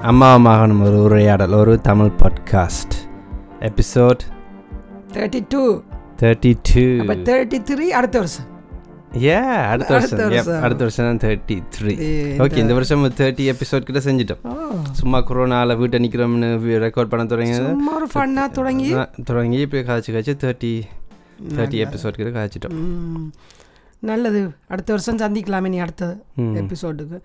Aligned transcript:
அம்மா 0.00 0.36
மகனும் 0.36 0.82
ஒரு 0.82 1.02
உரையாடல் 1.02 1.52
ஒரு 1.52 1.80
Tamil 1.80 2.10
podcast 2.18 2.94
episode 3.60 4.20
thirty 5.12 5.46
two 5.48 5.80
thirty 6.16 6.54
two 6.62 6.80
thirty 6.80 7.58
three 7.70 7.86
அடுத்த 7.98 8.18
வருஷம். 8.18 8.44
ஏ 9.22 9.34
அடுத்த 9.34 9.94
வருஷம். 9.94 10.62
அடுத்த 10.62 10.84
வருஷம். 10.84 11.18
தான் 11.18 11.30
தேர்ட்டி 11.30 11.62
த்ரீ 11.76 11.94
ஓகே 12.38 12.56
இந்த 12.56 12.72
வருஷம் 12.72 13.04
தேர்ட்டி 13.04 13.52
எபிசோட் 13.52 13.86
கிட்ட 13.88 14.00
செஞ்சிட்டோம். 14.10 14.56
சும்மா 14.92 15.18
கொரோனாவில் 15.18 15.76
வீட்டை 15.76 16.08
நிற்கிறோம்னு 16.08 16.50
ரெக்கார்ட் 16.86 17.12
பண்ண 17.14 17.54
சும்மா 17.54 17.94
ஒரு 17.94 18.08
ஃபன்னாக 18.14 18.50
தொடங்கி. 18.50 18.94
தொடங்கி 19.24 19.58
இப்போ 19.58 19.82
காய்ச்சி 19.82 20.12
காய்ச்சி 20.12 20.32
தேர்ட்டி 20.32 20.82
தேர்ட்டி 21.54 21.86
எபிசோட் 21.86 22.18
கிட்ட 22.20 22.30
காய்ச்சிட்டோம். 22.38 22.78
நல்லது. 23.98 24.50
அடுத்த 24.68 24.92
வருஷம் 24.92 25.18
சந்திக்கலாமே 25.18 25.68
நீ 25.68 25.78
அடுத்த. 25.78 26.16
எபிசோடுக்கு 26.38 27.20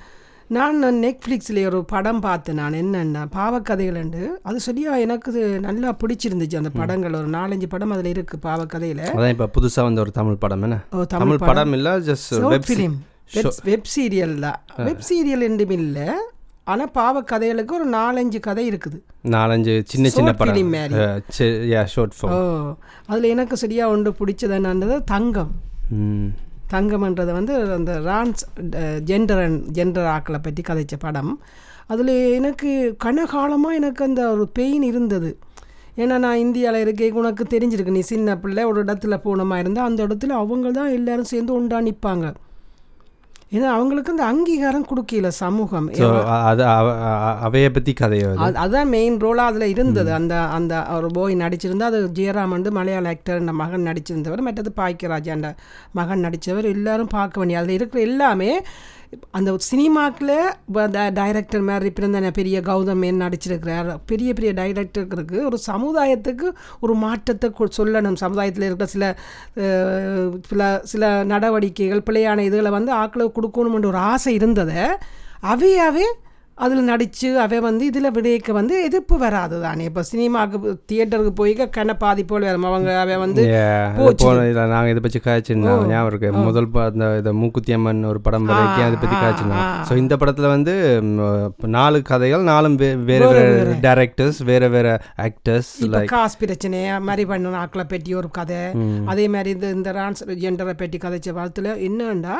நான் 0.55 0.77
நெட்ஃப்ளிக்ஸில் 1.03 1.59
ஒரு 1.67 1.79
படம் 1.91 2.19
பார்த்தேன். 2.25 2.57
நான் 2.61 2.75
என்னென்ன 2.79 3.19
பாவக்கதைகள்ண்டு 3.35 4.23
அது 4.47 4.57
சரியா 4.65 4.91
எனக்கு 5.05 5.43
நல்லா 5.67 5.89
பிடிச்சிருந்துச்சு 6.01 6.59
அந்த 6.61 6.71
படங்கள். 6.79 7.15
ஒரு 7.19 7.29
நாலஞ்சு 7.37 7.67
படம் 7.73 7.93
அதில் 7.95 8.11
இருக்குது 8.15 8.43
பாவக்கதையில். 8.47 9.05
அதான் 9.13 9.33
இப்போ 9.35 9.47
புதுசாக 9.57 9.85
வந்த 9.87 10.01
ஒரு 10.05 10.13
தமிழ் 10.19 10.41
படம் 10.43 10.65
என்ன? 10.67 10.79
தமிழ் 11.15 11.41
படம். 11.47 11.73
இல்லை 11.79 11.93
just 12.09 12.33
web 12.55 12.67
film 12.71 12.97
web 13.69 13.89
serial 13.95 14.35
தான். 14.45 14.59
வெப் 14.89 15.07
சீரியல் 15.09 15.47
என்றும் 15.49 15.73
இல்லை 15.79 16.07
ஆனால் 16.71 16.93
பாவக்கதைகளுக்கு 16.99 17.73
ஒரு 17.79 17.87
நாலஞ்சு 17.97 18.39
கதை 18.47 18.63
இருக்குது. 18.71 18.97
நாலஞ்சு 19.35 19.73
சின்ன 19.93 20.09
சின்ன 20.17 20.31
படம். 20.41 20.75
ஷார்ட் 21.95 22.15
ஃபார்ம் 22.19 22.75
அதில் 23.11 23.31
எனக்கு 23.35 23.57
சரியா 23.65 23.87
ஒன்று 23.95 24.11
பிடிச்சது 24.19 24.55
என்னன்றது 24.59 24.97
தங்கம். 25.15 25.53
ம். 26.03 26.31
தங்கம்ன்றது 26.73 27.31
வந்து 27.39 27.53
அந்த 27.77 27.93
ரான்ஸ் 28.09 28.43
ஜெண்டர் 29.09 29.43
ஜெண்டர் 29.77 30.09
ஆக்களை 30.15 30.39
பற்றி 30.47 30.63
கதைச்ச 30.69 30.95
படம். 31.05 31.31
அதில் 31.93 32.13
எனக்கு 32.39 32.69
கனகாலமாக 33.05 33.79
எனக்கு 33.79 34.01
அந்த 34.09 34.21
ஒரு 34.33 34.45
பெயின் 34.59 34.85
இருந்தது. 34.91 35.31
ஏன்னா 36.01 36.17
நான் 36.25 36.43
இந்தியாவில் 36.45 36.83
இருக்கே 36.83 37.07
உனக்கு 37.21 37.43
தெரிஞ்சிருக்கு 37.53 37.95
நீ 37.95 38.03
சின்ன 38.11 38.37
பிள்ளை 38.43 38.63
ஒரு 38.69 38.79
இடத்துல 38.83 39.15
போனமாக 39.25 39.63
இருந்தால் 39.63 39.89
அந்த 39.89 40.01
இடத்துல 40.07 40.37
அவங்க 40.43 40.71
தான் 40.77 40.93
எல்லாரும் 40.97 41.31
சேர்ந்து 41.31 41.51
ஒன்றா 41.57 41.79
நிற்பாங்க 41.87 42.27
ஏன்னா 43.51 43.67
அவங்களுக்கு 43.71 44.11
அந்த 44.11 44.25
அங்கீகாரம் 44.25 44.85
கொடுக்கல 44.85 45.27
சமூகம். 45.37 45.87
அது 46.43 46.63
அவைய 47.41 47.69
பற்றி 47.69 47.93
கதையோ 47.93 48.27
அது 48.27 48.43
அது- 48.45 48.59
அதான் 48.63 48.87
மெயின் 48.87 49.17
ரோலாக 49.17 49.49
அதில் 49.49 49.67
இருந்தது. 49.67 50.13
அந்த 50.13 50.35
அந்த 50.51 50.73
ஒரு 50.89 51.07
போய் 51.13 51.35
நடிச்சிருந்தா 51.35 51.83
அது 51.83 52.11
ஜெயராம் 52.15 52.47
வந்து 52.47 52.71
மலையாள 52.71 53.09
ஆக்டர் 53.09 53.37
அந்த 53.37 53.53
மகன் 53.53 53.85
நடிச்சிருந்தவர் 53.85 54.41
மற்றது 54.41 54.73
பாக்கியராஜ் 54.75 55.29
அந்த 55.29 55.49
மகன் 55.91 56.19
நடித்தவர் 56.19 56.65
எல்லாரும் 56.71 57.11
பார்க்க 57.11 57.39
வேண்டிய 57.39 57.59
அதில் 57.59 57.73
இருக்கிற 57.73 58.03
எல்லாமே 58.03 58.51
அந்த 59.31 59.57
சினிமாக்கில் 59.71 61.11
டைரக்டர் 61.13 61.61
மாதிரி 61.61 61.91
பிறந்தானே 61.99 62.33
பெரிய 62.33 62.59
கௌதம் 62.59 62.95
மேன் 62.95 63.21
நடிச்சிருக்கிறார். 63.21 63.97
பெரிய 64.05 64.33
பெரிய 64.33 64.53
டைரக்டருக்கு 64.53 65.45
ஒரு 65.45 65.59
சமுதாயத்துக்கு 65.71 66.53
ஒரு 66.79 66.93
மாற்றத்தை 66.93 67.53
கொ- 67.59 67.69
சொல்லணும். 67.77 68.15
சமுதாயத்தில் 68.15 68.63
இருக்கிற 68.63 68.89
சில 68.89 69.15
சில 70.47 70.79
சில 70.83 71.23
நடவடிக்கைகள் 71.23 72.01
பிள்ளையான 72.01 72.37
இதுகளை 72.39 72.71
வந்து 72.71 72.93
ஆக்களை 72.93 73.31
கொடுக்கணுமென்ற 73.35 73.85
ஒரு 73.85 73.97
ஆசை 73.97 74.33
இருந்ததை 74.33 74.75
அவையாவே 75.43 76.05
அதில் 76.65 76.89
நடித்து 76.89 77.29
அவை 77.43 77.59
வந்து 77.67 77.83
இதில் 77.91 78.13
விடையக்க 78.15 78.55
வந்து 78.59 78.75
எதிர்ப்பு 78.87 79.15
வராது 79.23 79.55
தானே. 79.65 79.83
இப்போ 79.89 80.01
சினிமாவுக்கு 80.09 80.71
தியேட்டருக்கு 80.89 81.33
போய் 81.39 81.53
கண்ண 81.77 81.91
பாதி 82.03 82.23
போல் 82.31 82.45
வரும். 82.49 82.67
அவங்க 82.69 82.91
அவை 83.03 83.15
வந்து 83.23 83.43
நாங்கள் 84.73 84.91
இதை 84.93 85.03
பற்றி 85.05 85.21
காய்ச்சிருந்தோம் 85.27 85.85
ஞாபகம் 85.91 86.09
இருக்கு. 86.11 86.31
முதல் 86.47 86.67
அந்த 86.89 87.07
இதை 87.21 87.33
மூக்குத்தி 87.41 87.75
அம்மன் 87.77 88.03
ஒரு 88.11 88.21
படம் 88.27 88.49
அதை 88.55 88.97
பற்றி 89.03 89.15
காய்ச்சிருந்தோம். 89.15 89.65
ஸோ 89.89 89.95
இந்த 90.03 90.13
படத்தில் 90.23 90.53
வந்து 90.55 90.75
நாலு 91.77 92.01
கதைகள் 92.11 92.49
நாலும் 92.51 92.77
வேற 93.09 93.21
வேற 93.35 93.77
டேரக்டர்ஸ் 93.87 94.41
வேற. 94.51 94.69
வேற 94.75 94.89
ஆக்டர்ஸ் 95.27 95.71
காசு 96.13 96.37
பிரச்சனை 96.43 96.79
மாதிரி 97.07 97.25
பண்ண 97.31 97.57
ஆக்களை 97.63 97.85
பற்றி 97.93 98.11
ஒரு 98.21 98.31
கதை. 98.39 98.61
அதே 99.13 99.25
மாதிரி 99.35 99.49
இந்த 99.57 99.69
இந்த 99.77 99.89
ரான்ஸ் 99.99 100.23
ஜெண்டரை 100.43 100.75
பற்றி 100.83 100.99
கதைச்ச 101.05 101.29
வாழ்த்துல 101.39 101.75
என்னன்னா 101.87 102.37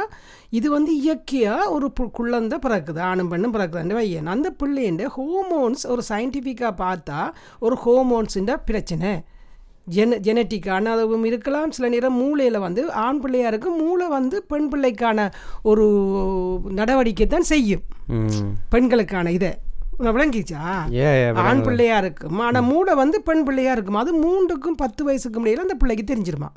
இது 0.59 0.67
வந்து 0.77 0.91
இயற்கையாக 1.01 1.67
ஒரு 1.75 1.87
குழந்தை 2.19 2.57
பிறக்குது 2.63 3.01
ஆணும் 3.09 3.29
பெண்ணும் 3.33 3.53
பிறக்குதுன்னு 3.57 3.99
வையன் 4.11 4.25
அந்த 4.25 4.53
பிள்ளைண்ட 4.63 5.03
ஹோமோன்ஸ் 5.17 5.83
ஒரு 5.87 6.01
சயின்டிஃபிக்காக 6.09 6.73
பார்த்தா 6.83 7.29
ஒரு 7.59 7.77
ஹோமோன்ஸுன்ற 7.85 8.55
பிரச்சனை. 8.65 9.11
ஜென 9.95 10.17
ஜெனட்டிக்கான 10.27 10.85
அதுவும் 10.85 11.23
இருக்கலாம். 11.23 11.71
சில 11.71 11.89
நேரம் 11.89 12.13
மூளையில் 12.13 12.59
வந்து 12.59 12.91
ஆண் 12.91 13.19
பிள்ளையா 13.19 13.47
இருக்கு 13.47 13.69
மூளை 13.69 14.07
வந்து 14.07 14.43
பெண் 14.43 14.69
பிள்ளைக்கான 14.71 15.31
ஒரு 15.63 15.85
நடவடிக்கை 16.69 17.27
தான் 17.27 17.49
செய்யும். 17.53 17.81
பெண்களுக்கான 18.69 19.31
இதை. 19.31 19.51
விளங்கிச்சா? 19.99 20.61
ஆண் 21.33 21.61
பிள்ளையா 21.63 21.97
இருக்கும். 21.97 22.39
ஆனா 22.39 22.59
மூளை 22.59 22.93
வந்து 22.93 23.21
பெண் 23.21 23.43
பிள்ளையா 23.43 23.71
இருக்கும். 23.71 23.95
அது 23.95 24.11
மூன்றுக்கும் 24.21 24.77
பத்து 24.77 25.03
வயசுக்கு 25.03 25.45
முடியல 25.45 25.65
அந்த 25.65 25.75
பிள்ளைக்கு 25.75 26.05
தெரிஞ்சிருமா? 26.13 26.49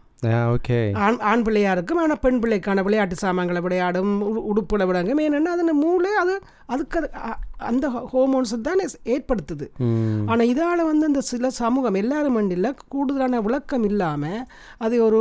ஓகே. 0.50 0.78
ஆண் 1.02 1.18
ஆண் 1.24 1.42
பிள்ளையா 1.42 1.72
இருக்கும் 1.72 1.98
ஆனால் 1.98 2.20
பெண் 2.20 2.40
பிள்ளைக்கான 2.42 2.82
விளையாட்டு 2.82 3.16
சாமான்களை 3.16 3.60
விளையாடும் 3.60 4.12
உடு- 4.24 4.44
உடுப்புல 4.50 4.86
விடாங்க 4.86 5.16
ஏன்னா 5.26 5.54
அது 5.54 5.60
அந்த 5.60 5.76
மூளை 5.78 6.12
அது 6.20 6.36
அதுக்கு 6.66 6.98
அது 6.98 7.10
அந்த 7.64 7.86
ஹோமோன்ஸ் 8.10 8.54
தான் 8.60 8.80
ஏற்படுத்துது. 9.06 9.66
ஆனால் 10.26 10.46
இதால் 10.46 10.86
வந்து 10.86 11.04
அந்த 11.06 11.20
சில 11.24 11.50
சமூகம் 11.56 11.94
எல்லாரும் 11.94 12.32
மண்டியில் 12.32 12.68
கூடுதலான 12.88 13.40
விளக்கம் 13.40 13.84
இல்லாமல் 13.84 14.40
அது 14.78 15.04
ஒரு 15.04 15.20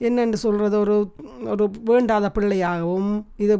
என்னென்னு 0.00 0.34
சொல்கிறது 0.36 0.76
ஒரு 0.78 0.96
ஒரு 1.50 1.64
வேண்டாத 1.84 2.30
பிள்ளையாகவும் 2.34 3.10
இது 3.38 3.54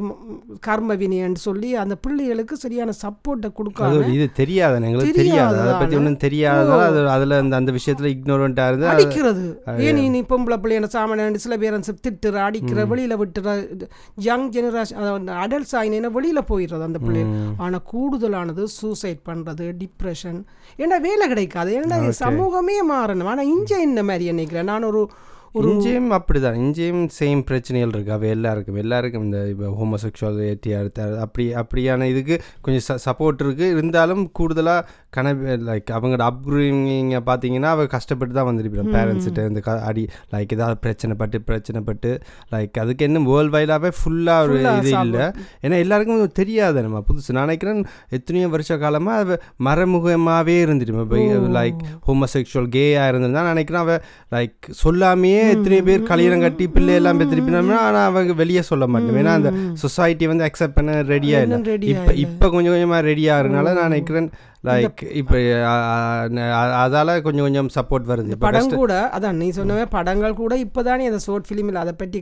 கர்ம 0.60 0.94
வினைன்னு 0.94 1.40
சொல்லி 1.40 1.74
அந்த 1.76 1.94
பிள்ளைகளுக்கு 1.96 2.56
சரியான 2.56 2.92
சப்போர்ட்டை 3.02 3.50
ஒரு 3.98 4.14
இது 4.14 4.26
தெரியாது 4.32 4.74
எங்களுக்கு 4.82 5.20
தெரியாது. 5.20 5.56
அதை 5.60 5.74
பற்றி 5.74 5.96
ஒன்றும் 5.96 6.20
தெரியாததால 6.20 6.82
அது 6.88 7.02
அதில் 7.08 7.38
அந்த 7.38 7.56
அந்த 7.56 7.72
விஷயத்தில் 7.72 8.12
இக்னோரண்ட்டாக 8.14 8.68
இருந்து 8.68 8.90
அடிக்கிறது. 8.92 9.46
ஏன் 9.86 10.00
நீ 10.08 10.20
பொம்பளை 10.28 10.58
பிள்ளையான 10.76 10.88
சாமான் 10.88 11.38
சில 11.44 11.56
பேர் 11.56 11.78
திட்டுற 12.06 12.36
அடிக்கிற 12.46 12.86
வெளியில 12.86 13.14
விட்டுற 13.22 13.54
யங் 14.28 14.48
ஜெனரேஷன் 14.50 15.30
அடல்ட்ஸ் 15.44 15.76
ஆகினா 15.80 16.10
வெளியில 16.18 16.40
போயிடுறது 16.50 16.82
அந்த 16.82 16.98
பிள்ளை 16.98 17.22
ஆனா 17.56 17.80
கூடுதலானது 17.92 18.64
சூசைட் 18.80 19.22
பண்றது 19.28 19.66
டிப்ரெஷன் 19.82 20.40
ஏன்னா 20.78 20.98
வேலை 21.00 21.28
கிடைக்காது. 21.28 21.70
ஏன்னா 21.80 22.08
சமூகமே 22.08 22.76
மாறணும். 22.92 23.30
ஆனா 23.32 23.42
இங்க 23.42 23.80
என்ன 23.80 24.02
மாதிரி 24.02 24.24
நினைக்கிறேன்? 24.24 24.64
நான் 24.64 24.82
ஒரு 24.82 25.10
ஒரு 25.52 25.68
இங்கேயும் 25.70 26.10
அப்படிதான். 26.12 26.56
இங்கேயும் 26.56 27.08
சேம் 27.18 27.42
பிரச்சனைகள் 27.42 27.92
இருக்கு. 27.94 28.12
அவ 28.12 28.26
எல்லாருக்கும். 28.26 28.76
எல்லாருக்கும் 28.76 29.24
இந்த 29.24 29.38
இப்போ 29.48 29.68
ஹோமோசெக்சுவாலிட்டி 29.80 30.78
அடுத்த 30.78 31.20
அப்படி 31.20 31.44
அப்படியான 31.54 32.08
இதுக்கு 32.12 32.42
கொஞ்சம் 32.60 32.84
ச 32.88 32.98
சப்போர்ட் 33.06 33.42
இருக்குது 33.44 33.70
இருந்தாலும் 33.76 34.32
கூடுதலாக 34.32 34.88
கனவு 35.16 35.56
லைக் 35.68 35.90
அவங்களோட 35.96 36.24
அப்கிரீவிங்க 36.30 37.20
பார்த்தீங்கன்னா 37.28 37.70
அவ 37.76 37.86
கஷ்டப்பட்டு 37.96 38.34
தான் 38.38 38.48
வந்திருப்பாங்க 38.48 38.94
பேரண்ட்ஸ்கிட்ட 38.96 39.46
இந்த 39.50 39.60
க 39.66 39.76
அடி 39.90 40.04
லைக் 40.34 40.54
ஏதாவது 40.56 40.76
பிரச்சனைப்பட்டு 40.84 41.38
பிரச்சனைப்பட்டு 41.48 42.10
லைக் 42.54 42.76
அதுக்கு 42.82 43.04
என்ன 43.08 43.22
வேர்ல்டு 43.30 43.54
வைடாகவே 43.56 43.90
ஃபுல்லாக 43.98 44.46
ஒரு 44.46 44.56
இது 44.80 44.90
இல்லை. 45.02 45.26
ஏன்னா 45.64 45.76
எல்லாருக்கும் 45.84 46.34
தெரியாது 46.40 46.84
நம்ம 46.86 46.98
புதுசு. 47.08 47.34
நான் 47.36 47.46
நினைக்கிறேன் 47.48 47.80
எத்தனையோ 48.18 48.48
வருஷ 48.54 48.78
காலமாக 48.84 49.24
அவ 49.24 49.38
மறைமுகமாகவே 49.68 50.56
இருந்துட்டு 50.66 51.52
லைக் 51.58 51.80
ஹோமோசெக்சுவல் 52.08 52.70
கேயாக 52.76 53.10
இருந்திருந்தா 53.12 53.44
நான் 53.46 53.54
நினைக்கிறேன் 53.56 53.82
அவ 53.84 53.96
லைக் 54.36 54.56
சொல்லாமையே 54.82 55.42
எத்தனை 55.54 55.80
பேர் 55.88 56.08
கல்யாணம் 56.12 56.44
கட்டி 56.46 56.66
பிள்ளை 56.76 56.94
எல்லாம் 57.00 57.20
பெற்றிருப்பினா 57.20 57.78
ஆனால் 57.86 58.06
அவங்க 58.10 58.34
வெளியே 58.42 58.64
சொல்ல 58.70 58.84
மாட்டேன். 58.94 59.20
ஏன்னா 59.22 59.34
அந்த 59.40 59.52
சொசைட்டி 59.84 60.26
வந்து 60.32 60.46
அக்செப்ட் 60.48 60.76
பண்ண 60.78 60.98
ரெடியாக 61.12 61.44
இல்லை. 61.46 61.58
இப்போ 61.92 62.12
இப்போ 62.24 62.46
கொஞ்சம் 62.54 62.74
கொஞ்சமாக 62.74 63.02
ரெடி 63.10 63.24
ஆகுறதுனால 63.34 63.74
நான் 63.78 63.90
நினைக்கிறேன் 63.92 64.28
லைக் 64.68 65.02
இப்போ 65.20 65.36
அதால் 66.82 67.12
கொஞ்சம் 67.26 67.46
கொஞ்சம் 67.46 67.70
சப்போர்ட் 67.76 68.10
வருது. 68.12 68.38
படம் 68.46 68.74
கூட 68.80 68.94
அதான் 69.16 69.40
நீ 69.42 69.48
சொன்னவே 69.58 69.84
படங்கள் 69.90 70.40
கூட 70.42 70.54
இப்போதானே 70.64 71.06
அந்த 71.10 71.20
ஷார்ட் 71.26 71.48
ஃபிலிமில் 71.50 71.82
அதை 71.84 71.94
பற்றி 72.02 72.20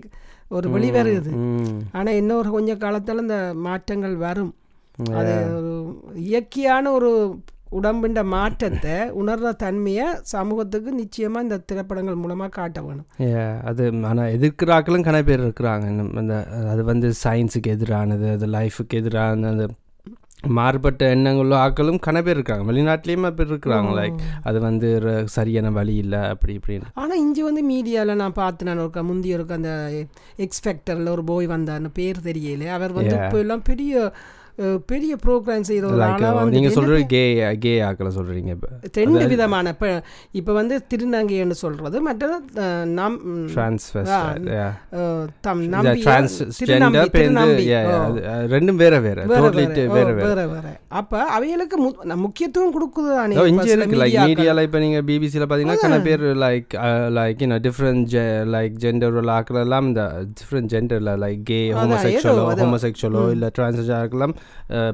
ஒரு 0.49 0.69
வெளி 0.71 0.91
வருது. 0.91 1.33
ம். 1.47 1.81
ஆனா 1.93 2.11
இன்னொரு 2.21 2.51
கொஞ்ச 2.51 2.75
காலத்துல 2.85 3.25
இந்த 3.27 3.39
மாற்றங்கள் 3.67 4.17
வரும். 4.27 4.53
அது 5.21 5.35
இயற்கையான 6.29 6.91
ஒரு 6.91 7.11
உடம்புண்ட 7.79 8.21
மாற்றத்தை 8.35 8.97
உணர்ற 9.21 9.53
தன்மையை 9.63 10.05
சமூகத்துக்கு 10.33 10.91
நிச்சயமா 10.99 11.39
இந்த 11.45 11.57
திரைப்படங்கள் 11.69 12.21
மூலமா 12.25 12.47
காட்ட 12.49 12.81
வேணும். 12.83 13.09
அது 13.71 13.85
ஆனால் 14.11 14.33
எதிர்க்கிறாக்களும் 14.37 15.25
பேர் 15.31 15.43
இருக்கிறாங்க. 15.47 15.87
அந்த 16.23 16.35
அது 16.73 16.85
வந்து 16.85 17.09
சயின்ஸுக்கு 17.25 17.73
எதிரானது 17.77 18.29
அது 18.37 18.49
லைஃபுக்கு 18.57 19.01
எதிரான 19.01 19.51
அந்த 19.55 19.67
மாறுபட்ட 20.47 21.09
எண்ணங்களும் 21.09 21.59
ஆக்களும் 21.59 21.99
கன 22.07 22.23
பேர் 22.23 22.35
இருக்காங்க. 22.35 22.73
வெளிநாட்டிலேயுமே 22.73 23.31
பேர் 23.31 23.53
இருக்கிறாங்க. 23.53 23.93
லைக் 24.01 24.19
அது 24.43 24.61
வந்து 24.61 24.89
சரியான 25.25 25.71
வழி 25.71 25.95
இல்லை. 25.95 26.19
அப்படி 26.19 26.59
இப்படின்னு. 26.59 26.89
ஆனா 26.95 27.15
இங்க 27.15 27.43
வந்து 27.43 27.65
மீடியால 27.71 28.15
நான் 28.15 28.33
பார்த்து 28.33 28.65
நான் 28.65 28.79
ஒரு 28.79 29.03
முந்தைய 29.03 29.35
ஒரு 29.35 29.47
அந்த 29.49 29.93
எக்ஸ்பெக்டர்ல 30.37 31.09
ஒரு 31.09 31.25
போய் 31.25 31.47
வந்தார்னு 31.47 31.91
பேர் 31.95 32.17
தெரியல 32.25 32.67
அவர் 32.67 32.93
வந்து 32.93 33.15
இப்போ 33.25 33.39
எல்லாம் 33.39 33.63
பெரிய 33.63 34.13
பெரிய 34.87 35.13
ப்ரோக்ராம் 35.23 35.65
செய்கிற 35.69 35.85
ஒரு 35.87 35.99
லைக் 36.01 36.13
ஆளா 36.19 36.29
வந்து 36.37 36.55
நீங்கள் 36.57 36.75
சொல்கிறது 36.75 37.05
கே 37.09 37.23
கே 37.63 37.73
ஆக்களை 37.83 38.11
சொல்கிறீங்க 38.17 38.51
இப்போ. 38.55 38.69
ரெண்டு 38.99 39.25
விதமான 39.33 39.73
இப்போ 39.75 39.89
இப்போ 40.35 40.53
வந்து 40.55 40.75
திருநங்கைன்னு 40.91 41.57
சொல்றது 41.61 42.01
மற்றது 42.03 42.37
நம் 42.93 43.17
தம் 45.43 45.63
ஓ. 47.89 47.97
ரெண்டும் 48.53 48.79
வேற 48.83 48.95
வேற 49.01 49.19
வேற 49.27 49.51
வேற, 50.21 50.45
வேற 50.53 50.67
அப்ப 50.95 51.13
அவைகளுக்கு 51.35 51.77
முக்கியத்துவம் 52.25 52.75
கொடுக்குது 52.75 53.11
தானே 53.15 53.35
இங்கே 53.51 53.69
இருக்கு 53.73 54.01
லைக். 54.03 54.19
மீடியாவில் 54.27 54.65
இப்போ 54.67 54.81
நீங்கள் 54.81 55.07
பிபிசியில் 55.09 55.45
பார்த்தீங்கன்னா 55.45 55.85
கன 55.85 56.01
பேர் 56.07 56.25
like 56.45 56.71
like 57.17 57.43
you know 57.45 57.59
different 57.67 58.15
like 58.55 58.77
gender 58.85 59.19
உள்ள 59.19 59.33
ஆக்கள் 59.39 59.63
எல்லாம் 59.63 59.89
இந்த 59.91 60.05
டிஃப்ரெண்ட் 60.39 60.71
ஜெண்டரில் 60.75 61.13
லைக் 61.25 61.43
கே 61.47 61.61
ஹோமோசெக்சுவலோ 61.79 62.45
ஏதோ, 62.47 62.63
ஹோமோசெக்சுவலோ 62.63 63.25
இல்லை 63.35 63.51
டிரான்ஸ்ஜெண்டர் 63.57 64.01
ஆக்கலாம் 64.01 64.37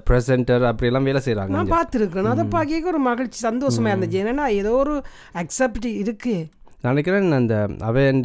ப்ரெசென்டர் 0.04 0.64
அப்படியெல்லாம் 0.64 1.02
வேலை 1.02 1.20
செய்கிறாங்க 1.24 1.48
நான் 1.48 1.72
பார்த்துருக்கேன் 1.72 2.24
அதை 2.24 2.44
பார்க்க 2.44 2.86
ஒரு 2.86 2.98
மகிழ்ச்சி 2.98 3.48
சந்தோஷமா 3.48 3.90
இருந்துச்சு 3.92 4.20
ஏன்னா 4.22 4.46
ஏதோ 4.48 4.70
ஒரு 4.70 5.04
அக்செப்ட் 5.34 5.84
இருக்கு. 5.84 6.48
நான் 6.82 6.92
நினைக்கிறேன் 6.92 7.38
அந்த 7.38 7.54
அவன் 7.88 8.20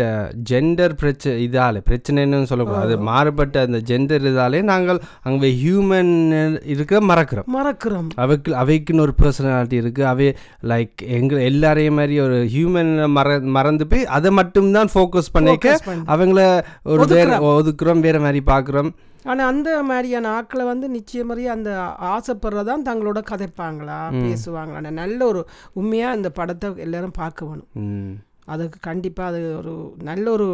ஜெண்டர் 0.50 0.94
பிரச்சனை 1.00 1.34
இதாலே 1.46 1.80
பிரச்சனைன்னு 1.90 2.50
சொல்லக்கூடாது. 2.52 2.94
மாறுபட்ட 3.08 3.64
அந்த 3.68 3.80
ஜெண்டர் 3.90 4.28
இதாலே 4.32 4.60
நாங்கள் 4.72 5.00
அங்கே 5.30 5.50
ஹியூமன் 5.64 6.14
இருக்க 6.74 7.02
மறக்கிறோம். 7.12 7.48
மறக்கிறோம். 7.58 8.08
அவைக்கு 8.24 8.52
அவைக்குன்னு 8.62 9.06
ஒரு 9.08 9.16
பர்சனாலிட்டி 9.22 9.80
இருக்குது 9.84 10.10
அவை 10.12 10.28
லைக் 10.72 11.04
எங்க 11.18 11.42
எல்லாரையும் 11.50 12.00
மாதிரி 12.00 12.18
ஒரு 12.28 12.38
ஹியூமன் 12.54 12.94
மற 13.18 13.40
மறந்து 13.58 13.88
போய் 13.94 14.06
அதை 14.18 14.32
மட்டும்தான் 14.40 14.92
ஃபோக்கஸ் 14.94 15.34
பண்ணிக்க. 15.38 15.76
அவங்கள 16.16 16.40
ஒரு 16.94 17.08
வேற 17.16 17.40
ஒதுக்குறோம். 17.52 18.06
வேற 18.08 18.20
மாதிரி 18.28 18.42
பார்க்குறோம். 18.52 18.92
ஆனா 19.32 19.44
அந்த 19.52 19.70
மாதிரியான 19.90 20.32
ஆட்களை 20.38 20.64
வந்து 20.70 20.88
நிச்சயமாரி 20.96 21.44
அந்த 21.54 21.70
ஆசைப்படுறதான் 22.16 22.86
தங்களோட 22.90 23.20
கதைப்பாங்களா 23.30 24.00
பேசுவாங்களா? 24.26 24.92
நல்ல 25.02 25.20
ஒரு 25.32 25.42
உண்மையா 25.80 26.10
இந்த 26.20 26.30
படத்தை 26.40 26.70
எல்லாரும் 26.86 27.16
பார்க்க 27.22 27.50
வேணும். 27.50 27.70
அதுக்கு 28.54 28.80
கண்டிப்பா 28.90 29.26
அது 29.32 29.42
ஒரு 29.58 29.74
நல்ல 30.12 30.26
ஒரு 30.38 30.48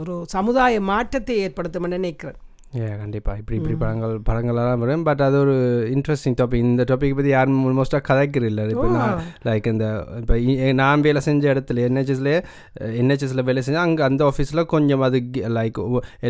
ஒரு 0.00 0.14
சமுதாய 0.36 0.80
மாற்றத்தை 0.90 1.34
ஏற்படுத்தும் 1.44 1.94
நினைக்கிறேன். 1.96 2.38
ஏ 2.78 2.86
கண்டிப்பாக 3.00 3.40
இப்படி 3.40 3.56
இப்படி 3.58 3.74
படங்கள் 3.82 4.14
படங்கள்லாம் 4.26 4.80
வரும். 4.80 5.04
பட் 5.06 5.22
அது 5.26 5.36
ஒரு 5.44 5.54
இன்ட்ரெஸ்டிங் 5.94 6.36
டாபிக் 6.40 6.64
இந்த 6.70 6.84
டாபிக் 6.90 7.14
பற்றி 7.18 7.30
யாரும் 7.34 7.60
மோஸ்ட்டாக 7.78 8.02
கதைக்கிற 8.08 8.48
இல்லை 8.50 8.64
இப்போ 8.74 8.88
நான் 8.96 9.14
லைக் 9.46 9.68
இந்த 9.72 9.86
இப்போ 10.18 10.34
நான் 10.80 11.04
வேலை 11.06 11.20
செஞ்ச 11.28 11.52
இடத்துல 11.54 11.84
என்ஹெச்எஸ்லேயே 11.88 12.40
என்ஹெச்எஸில் 13.02 13.46
வேலை 13.50 13.62
செஞ்சேன் 13.66 13.86
அங்கே 13.86 14.04
அந்த 14.08 14.24
ஆஃபீஸில் 14.30 14.62
கொஞ்சம் 14.74 15.04
அது 15.08 15.20
லைக் 15.58 15.80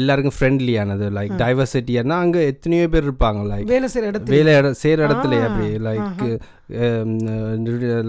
எல்லாருக்கும் 0.01 0.37
ஃப்ரெண்ட்லியானது 0.39 1.09
லைக் 1.19 1.35
டைவர்சிட்டியானா 1.43 2.19
அங்கே 2.27 2.45
எத்தனையோ 2.53 2.87
பேர் 2.95 3.09
இருப்பாங்க. 3.09 3.43
லைக் 3.55 3.73
வேலை 3.75 3.91
செய்யற 3.95 4.13
இடத்துல. 4.13 4.35
வேலை 4.37 4.55
செய்கிற 4.85 5.09
இடத்துல 5.09 5.43
அப்படி 5.49 5.69
லைக் 5.89 6.23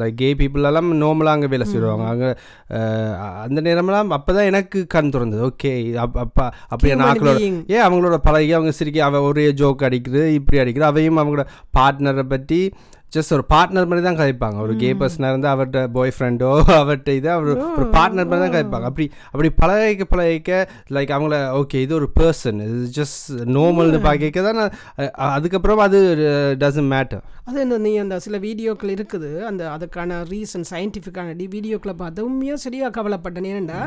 லைக் 0.01 0.17
கே 0.21 0.29
பீப்புள் 0.39 0.67
எல்லாம் 0.69 0.89
நார்மலாக 1.01 1.37
அங்கே 1.37 1.49
வேலை 1.53 1.65
செய்வாங்க. 1.71 2.05
அங்கே 2.13 2.29
அந்த 3.45 3.59
நேரமெல்லாம் 3.67 4.13
அப்போ 4.17 4.31
தான் 4.37 4.49
எனக்கு 4.51 4.79
கண் 4.95 5.11
திறந்தது. 5.15 5.43
ஓகே 5.49 5.71
அப்பா 5.95 6.45
அப்படியே 6.67 6.97
நாக்களோட. 7.03 7.39
ஏன் 7.75 7.85
அவங்களோட 7.87 8.19
பழகி 8.27 8.53
அவங்க 8.57 8.73
சிரிக்க 8.79 9.03
அவ 9.09 9.21
ஒரே 9.31 9.47
ஜோக் 9.61 9.87
அடிக்கிறது 9.89 10.25
இப்படி 10.39 10.59
அடிக்கிறது 10.63 10.91
அவையும் 10.91 11.21
அவங்களோட 11.23 11.45
பார்ட்னரை 11.79 12.25
பற்றி 12.35 12.61
ஜஸ்ட் 13.15 13.33
ஒரு 13.37 13.43
பார்ட்னர் 13.53 13.87
மாதிரி 13.89 14.03
தான் 14.07 14.19
கதைப்பாங்க. 14.21 14.57
ஒரு 14.65 14.73
கே 14.81 14.89
பர்சனாக 15.01 15.31
இருந்து 15.33 15.49
அவர்கிட்ட 15.53 15.81
பாய் 15.95 16.13
ஃப்ரெண்டோ 16.15 16.49
அவர்கிட்ட 16.79 17.13
இது 17.19 17.29
அவர் 17.35 17.49
ஒரு 17.79 17.87
பார்ட்னர் 17.95 18.29
மாதிரி 18.31 18.43
தான் 18.45 18.55
கதைப்பாங்க. 18.55 18.85
அப்படி 18.91 19.07
அப்படி 19.31 19.49
பழகிக்க 19.61 20.05
பழகிக்க 20.13 20.51
லைக் 20.97 21.13
அவங்கள 21.17 21.39
ஓகே 21.61 21.81
இது 21.85 21.95
ஒரு 21.99 22.09
பர்சன் 22.19 22.61
இது 22.67 22.83
ஜஸ்ட் 22.99 23.29
நார்மல்னு 23.57 24.01
பார்க்க 24.07 24.45
தான் 24.49 24.61
அதுக்கப்புறம் 25.37 25.83
அது 25.87 25.99
டசன்ட் 26.63 26.91
மேட்டர் 26.95 27.23
அது 27.49 27.59
இந்த 27.65 27.77
நீ 27.85 27.91
அந்த 28.03 28.15
சில 28.25 28.37
வீடியோக்கள் 28.47 28.93
இருக்குது 28.95 29.31
அந்த 29.51 29.63
அதுக்கான 29.75 30.19
ரீசன் 30.33 30.67
சயின்டிஃபிக்கான 30.73 31.35
வீடியோக்களை 31.55 31.95
பார்த்து 32.03 32.27
உண்மையாக 32.29 32.59
சரியாக 32.65 32.93
கவலைப்பட்டேன். 32.97 33.49
ஏனெண்டா 33.53 33.81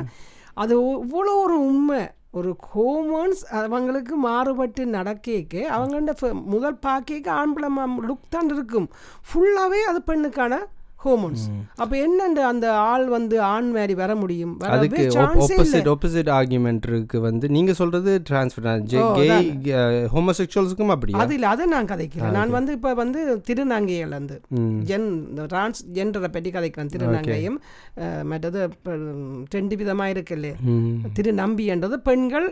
அது 0.63 0.75
இவ்வளோ 1.05 1.35
ஒரு 1.45 1.59
உண்மை. 1.69 2.01
ஒரு 2.35 2.57
ஹோமோன்ஸ் 2.75 3.45
அவங்களுக்கு 3.51 4.17
மாறுபட்டு 4.17 4.85
நடக்கேக்கு 4.85 5.61
அவங்கள்ட 5.69 6.15
ஃப- 6.21 6.45
முதல் 6.45 6.77
பார்க்க 6.77 7.19
ஆம்பளை 7.35 7.69
லுக் 8.09 8.31
தான் 8.31 8.49
இருக்கும். 8.49 8.89
ஃபுல்லாகவே 9.27 9.81
அது 9.83 10.03
பெண்ணுக்கான 10.07 10.59
ஹோமோன்ஸ் 11.03 11.45
அப்போ 11.77 11.95
என்னண்டு 11.99 12.43
அந்த 12.47 12.67
ஆள் 12.87 13.07
வந்து 13.09 13.37
ஆண் 13.49 13.69
மாதிரி 13.71 13.95
வர 13.97 14.13
முடியும்? 14.17 14.55
அதுக்கு. 14.71 15.03
ஆப்போசிட் 15.23 15.89
ஆப்போசிட் 15.93 16.31
ஆர்குமெண்ட் 16.35 16.87
இருக்கு 16.89 17.21
வந்து 17.21 17.47
நீங்க 17.51 17.73
சொல்றது 17.75 18.13
டிரான்ஸ்ஃபர் 18.29 18.69
கே 19.17 19.27
ஹோமோசெக்சுவல்ஸுக்கும் 20.13 20.95
அப்படியா? 20.95 21.19
அது 21.19 21.35
இல்லை 21.35 21.49
அதை 21.49 21.67
நான் 21.69 21.89
கதைக்கிறேன் 21.89 22.33
நான் 22.33 22.51
வந்து 22.51 22.73
இப்போ 22.73 22.93
வந்து 22.95 23.21
திருநங்கையில் 23.47 24.17
ம். 24.57 24.77
ஜென் 24.85 25.09
டிரான்ஸ் 25.47 25.83
ஜெண்டரை 25.95 26.31
பற்றி 26.31 26.51
கதைக்கிறேன் 26.51 26.93
திருநங்கையும் 26.95 27.59
மற்றது 28.25 28.61
ரெண்டு 29.53 29.77
விதமாக 29.77 30.11
இருக்கு 30.11 30.35
இல்லையா? 30.35 30.57
ம். 30.71 30.93
திருநம்பின்றது 31.17 31.97
பெண்கள் 32.05 32.49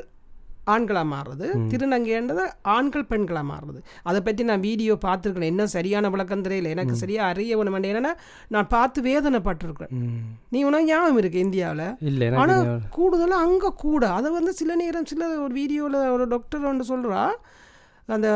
ஆண்களாக 0.74 1.06
மாறுறது 1.12 1.46
திருநங்கைன்றது 1.70 2.44
ஆண்கள் 2.74 3.06
பெண்களாக 3.12 3.46
மாறுறது. 3.50 3.80
அதை 4.08 4.20
பற்றி 4.26 4.42
நான் 4.50 4.64
வீடியோ 4.68 4.94
பார்த்துருக்கேன். 5.06 5.52
என்ன 5.52 5.66
சரியான 5.76 6.10
விளக்கம் 6.14 6.44
தெரியல. 6.46 6.72
எனக்கு 6.76 6.96
சரியாக 7.02 7.30
அறிய 7.32 7.56
வேணும் 7.60 7.78
என்னன்னா 7.80 8.12
நான் 8.54 8.72
பார்த்து 8.74 9.02
வேதனைப்பட்டிருக்கிறேன். 9.10 9.94
நீ 10.54 10.60
உனக்கு 10.70 10.90
ஞாபகம் 10.92 11.20
இருக்கு 11.22 11.44
இந்தியாவில்? 11.46 11.86
ஆனால் 12.42 12.66
கூடுதலாக 12.98 13.46
அங்கே 13.46 13.70
கூட 13.86 14.02
அதை 14.18 14.30
வந்து 14.38 14.54
சில 14.60 14.76
நேரம் 14.82 15.10
சில 15.12 15.28
ஒரு 15.44 15.54
வீடியோவில் 15.60 16.12
ஒரு 16.16 16.26
டாக்டர் 16.34 16.68
ஒன்று 16.72 16.90
சொல்கிறா 16.92 17.22
அந்த 18.14 18.28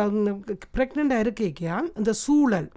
ப்ரெக்னெண்ட்டாக 0.77 1.25
இருக்கேக்கியா 1.27 1.77
இந்த 2.01 2.13
சூழல். 2.25 2.71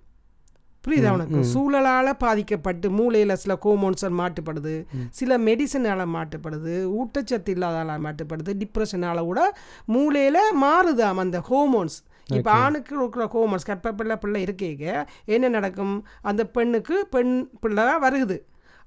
புரியுதா 0.87 1.11
உனக்கு? 1.11 1.39
சூழலால் 1.53 2.17
பாதிக்கப்பட்டு 2.17 2.89
மூளையில் 2.89 3.35
சில 3.35 3.57
ஹோமோன்ஸால் 3.63 4.17
மாட்டுப்படுது 4.19 4.73
சில 5.09 5.37
மெடிசனால் 5.37 6.03
மாட்டுப்படுது 6.15 6.75
ஊட்டச்சத்து 6.99 7.53
இல்லாதால 7.55 7.97
மாட்டுப்படுது 8.05 8.53
டிப்ரெஷனால் 8.61 9.23
கூட 9.23 9.41
மூளையில் 9.85 10.41
மாறுதாம் 10.61 11.15
அந்த 11.15 11.39
ஹோமோன்ஸ் 11.49 11.97
இப்போ 12.35 12.51
ஆணுக்கு 12.51 12.93
இருக்கிற 12.99 13.25
ஹோமோன்ஸ் 13.25 13.65
கற்ப 13.65 13.93
பிள்ளை 13.93 14.15
பிள்ளை 14.17 14.43
இருக்கேங்க 14.43 14.85
என்ன 15.25 15.49
நடக்கும்? 15.49 16.05
அந்த 16.21 16.45
பெண்ணுக்கு 16.45 17.07
பெண் 17.09 17.49
பிள்ளை 17.59 17.83
வருகுது 17.83 18.37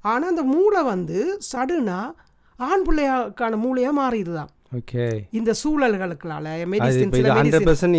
ஆனால் 0.05 0.29
அந்த 0.29 0.43
மூளை 0.43 0.82
வந்து 0.82 1.41
சடுனா 1.52 1.99
ஆண் 2.58 2.85
பிள்ளையாக்கான 2.87 3.58
மூளையாக 3.64 3.99
மாறிடுதாம். 4.00 4.50
ஓகே 4.73 5.05
இந்த 5.31 5.55
சூழல்களுக்குனால 5.61 6.49
மெடிசின் 6.73 7.09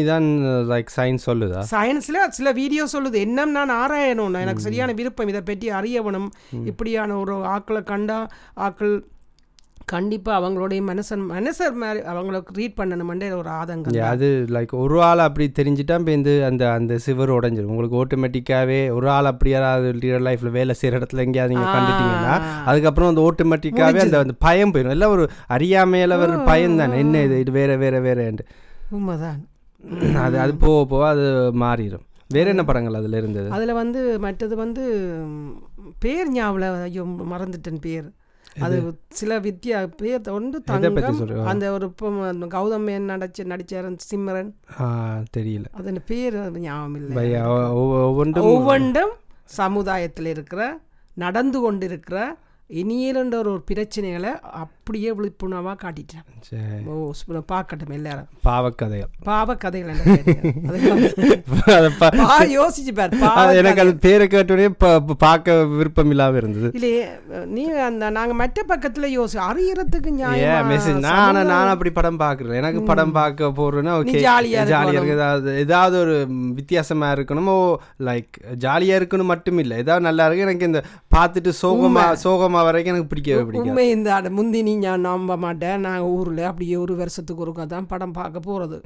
இதான் 0.02 0.28
லைக் 0.70 0.92
சயின்ஸ் 0.96 1.26
சொல்லுதா? 1.26 1.62
சயின்ஸ்ல 1.72 2.28
சில 2.30 2.52
வீடியோ 2.52 2.84
சொல்லுது 2.94 3.18
என்ன 3.20 3.46
நான் 3.54 3.74
ஆராயணும் 3.82 4.38
எனக்கு 4.38 4.62
சரியான 4.62 4.94
விருப்பம் 4.94 5.28
இதை 5.28 5.42
பற்றி 5.42 5.70
அறியவனும் 5.72 6.30
இப்படியான 6.66 7.18
ஒரு 7.18 7.36
ஆக்களை 7.50 7.84
கண்டா 7.84 8.20
ஆக்கள் 8.60 8.94
கண்டிப்பா 9.92 10.32
அவங்களுடைய 10.40 10.82
மனசன் 10.88 11.24
மனசர் 11.30 11.76
மாதிரி 11.76 12.00
அவங்களுக்கு 12.06 12.52
ரீட் 12.54 12.78
பண்ணணுமெண்டே 12.78 13.28
ஒரு 13.36 13.50
ஆதங்கம் 13.52 13.98
அது 14.10 14.28
லைக் 14.50 14.74
ஒரு 14.82 14.98
ஆள் 15.04 15.20
அப்படி 15.20 15.46
தெரிஞ்சுட்டா 15.60 15.96
இப்போ 16.02 16.14
அந்த 16.46 16.66
அந்த 16.72 17.00
சிவர் 17.06 17.34
உடஞ்சிரும். 17.38 17.72
உங்களுக்கு 17.72 18.00
ஆட்டோமேட்டிக்காகவே 18.02 18.80
ஒரு 18.92 19.10
ஆள் 19.10 19.26
அப்படி 19.26 19.50
யாராவது 19.50 19.92
ரியல் 20.00 20.26
லைஃப்பில் 20.26 20.56
வேலை 20.58 20.74
செய்கிற 20.74 21.00
இடத்துல 21.00 21.26
எங்கேயாவது 21.26 21.54
நீங்கள் 21.54 21.74
கண்டுட்டீங்கன்னா 21.74 22.36
அதுக்கப்புறம் 22.66 23.12
அந்த 23.12 23.24
ஆட்டோமேட்டிக்காகவே 23.28 24.02
அந்த 24.02 24.20
அந்த 24.20 24.36
பயம் 24.40 24.74
போயிடும் 24.74 24.90
எல்லாம் 24.90 25.12
ஒரு 25.12 25.26
அறியாமையில 25.50 26.20
ஒரு 26.20 26.38
பயம் 26.44 26.78
தானே. 26.78 26.98
என்ன 26.98 27.24
இது? 27.24 27.40
இது 27.40 27.52
வேற 27.52 27.76
வேற 27.78 28.00
வேறேன்ட்டு. 28.02 28.46
உண்மைதான். 28.90 29.42
அது 30.26 30.40
அது 30.40 30.54
போக 30.58 30.80
போக 30.86 31.04
அது 31.08 31.26
மாறிடும் 31.60 32.06
வேற 32.30 32.48
என்ன 32.50 32.64
படங்கள் 32.64 32.94
அதில் 32.94 33.14
இருந்தது? 33.14 33.48
அதுல 33.50 33.74
வந்து 33.74 34.02
மற்றது 34.20 34.56
வந்து 34.56 34.84
பேர் 36.00 36.30
ஞாபகம் 36.32 36.82
ஐயோ 36.84 37.04
மறந்துட்டேன் 37.32 37.82
பேர். 37.82 38.10
அது 38.60 39.00
சில 39.10 39.40
பேர் 39.40 40.30
ஒன்று 40.30 40.62
தங்கம் 40.62 41.46
அந்த 41.46 41.72
ஒரு 41.72 41.94
கௌதம் 42.56 42.84
மேன் 42.84 43.10
நடிச்ச 43.10 43.44
நடிச்சார் 43.44 43.96
சிம்மரன் 44.12 44.52
தெரியல. 45.38 45.66
அது 45.72 45.88
அந்த 45.88 46.02
பேர் 46.06 46.60
ஞாபகம் 46.60 46.96
இல்லை. 46.96 47.36
ஒவ்வொன்றும் 47.42 48.46
ஒவ்வொன்றும் 48.46 49.12
சமுதாயத்தில் 49.44 50.26
இருக்கிற 50.26 50.80
நடந்து 51.14 51.60
கொண்டிருக்கிற 51.60 52.38
இனியன்ற 52.74 53.36
ஒரு 53.36 53.64
பிரச்சனைகளை 53.72 54.40
அப்படியே 54.40 55.12
விழிப்புணர்வாக 55.12 55.76
காட்டிட்டேன். 55.84 56.86
ஓ 56.86 57.12
பார்க்கட்டும் 57.52 57.92
எல்லாரும். 57.92 58.26
பாவக்கதைகள். 58.46 59.10
பாவ 59.24 59.56
கதைகள் 59.56 59.96
என்ன 59.98 60.14
கேட்டீங்க? 60.26 61.74
அதை 61.76 61.92
பா- 62.00 62.18
பா 62.18 62.42
யோசிச்சு 62.44 62.94
பார் 63.20 63.56
எனக்கு 63.56 63.82
அது 63.82 63.96
பேரை 63.96 64.28
கேட்டோடனே 64.28 64.74
பார்க்க 65.18 65.64
விருப்பம் 65.66 66.10
இல்லாம 66.10 66.38
இருந்தது. 66.38 66.70
இல்லையே 66.74 67.08
நீ 67.46 67.70
அந்த 67.70 68.10
நாங்க 68.10 68.34
மற்ற 68.34 68.64
பக்கத்துல 68.68 69.02
யோசி 69.02 69.38
அறியறதுக்கு 69.50 70.10
மெசேஜ். 70.64 71.00
நான் 71.00 71.46
நான் 71.46 71.68
அப்படி 71.68 71.90
படம் 71.90 72.20
பார்க்குறேன். 72.20 72.56
எனக்கு 72.56 72.82
படம் 72.82 73.12
பார்க்க 73.12 73.46
போறேன்னா 73.46 74.04
நீ 74.04 74.12
ஓகே 74.12 74.16
ஜாலியா 74.16 74.20
ஜாலியாக 74.20 74.84
இருக்கணும். 74.84 74.94
இருக்கு 74.94 75.12
ஏதாவது 75.12 75.58
ஏதாவது 75.58 76.00
ஒரு 76.00 76.26
ம், 76.28 76.54
வித்தியாசமா 76.54 77.14
இருக்கணும். 77.14 77.76
லைக் 78.00 78.28
ஜாலியா 78.60 79.00
இருக்கணும் 79.02 79.24
மட்டும் 79.24 79.58
இல்லை. 79.58 79.78
ஏதாவது 79.78 80.06
நல்லா 80.06 80.26
இருக்கு. 80.26 80.44
எனக்கு 80.44 80.66
இந்த 80.66 80.84
பார்த்துட்டு 81.16 81.54
சோகமா 81.66 82.16
சோகமா 82.24 82.61
ட்ராமா 82.62 82.68
வரைக்கும் 82.68 82.94
எனக்கு 82.94 83.10
பிடிக்கவே 83.10 83.44
பிடிக்கும் 83.44 83.68
உண்மை 83.68 83.86
இந்த 83.90 84.10
அட- 84.14 84.32
முந்தி 84.32 84.60
நீ 84.62 84.74
நான் 84.78 85.06
நம்ப 85.06 85.36
மாட்டேன். 85.38 85.80
நான் 85.80 86.02
ஊரில் 86.12 86.42
அப்படியே 86.44 86.76
ஒரு 86.78 86.96
வருஷத்துக்கு 86.96 87.44
ஒருக்கா 87.46 87.66
தான் 87.68 87.88
படம் 87.88 88.12
பார்க்க 88.12 88.40
போகிறது 88.42 88.78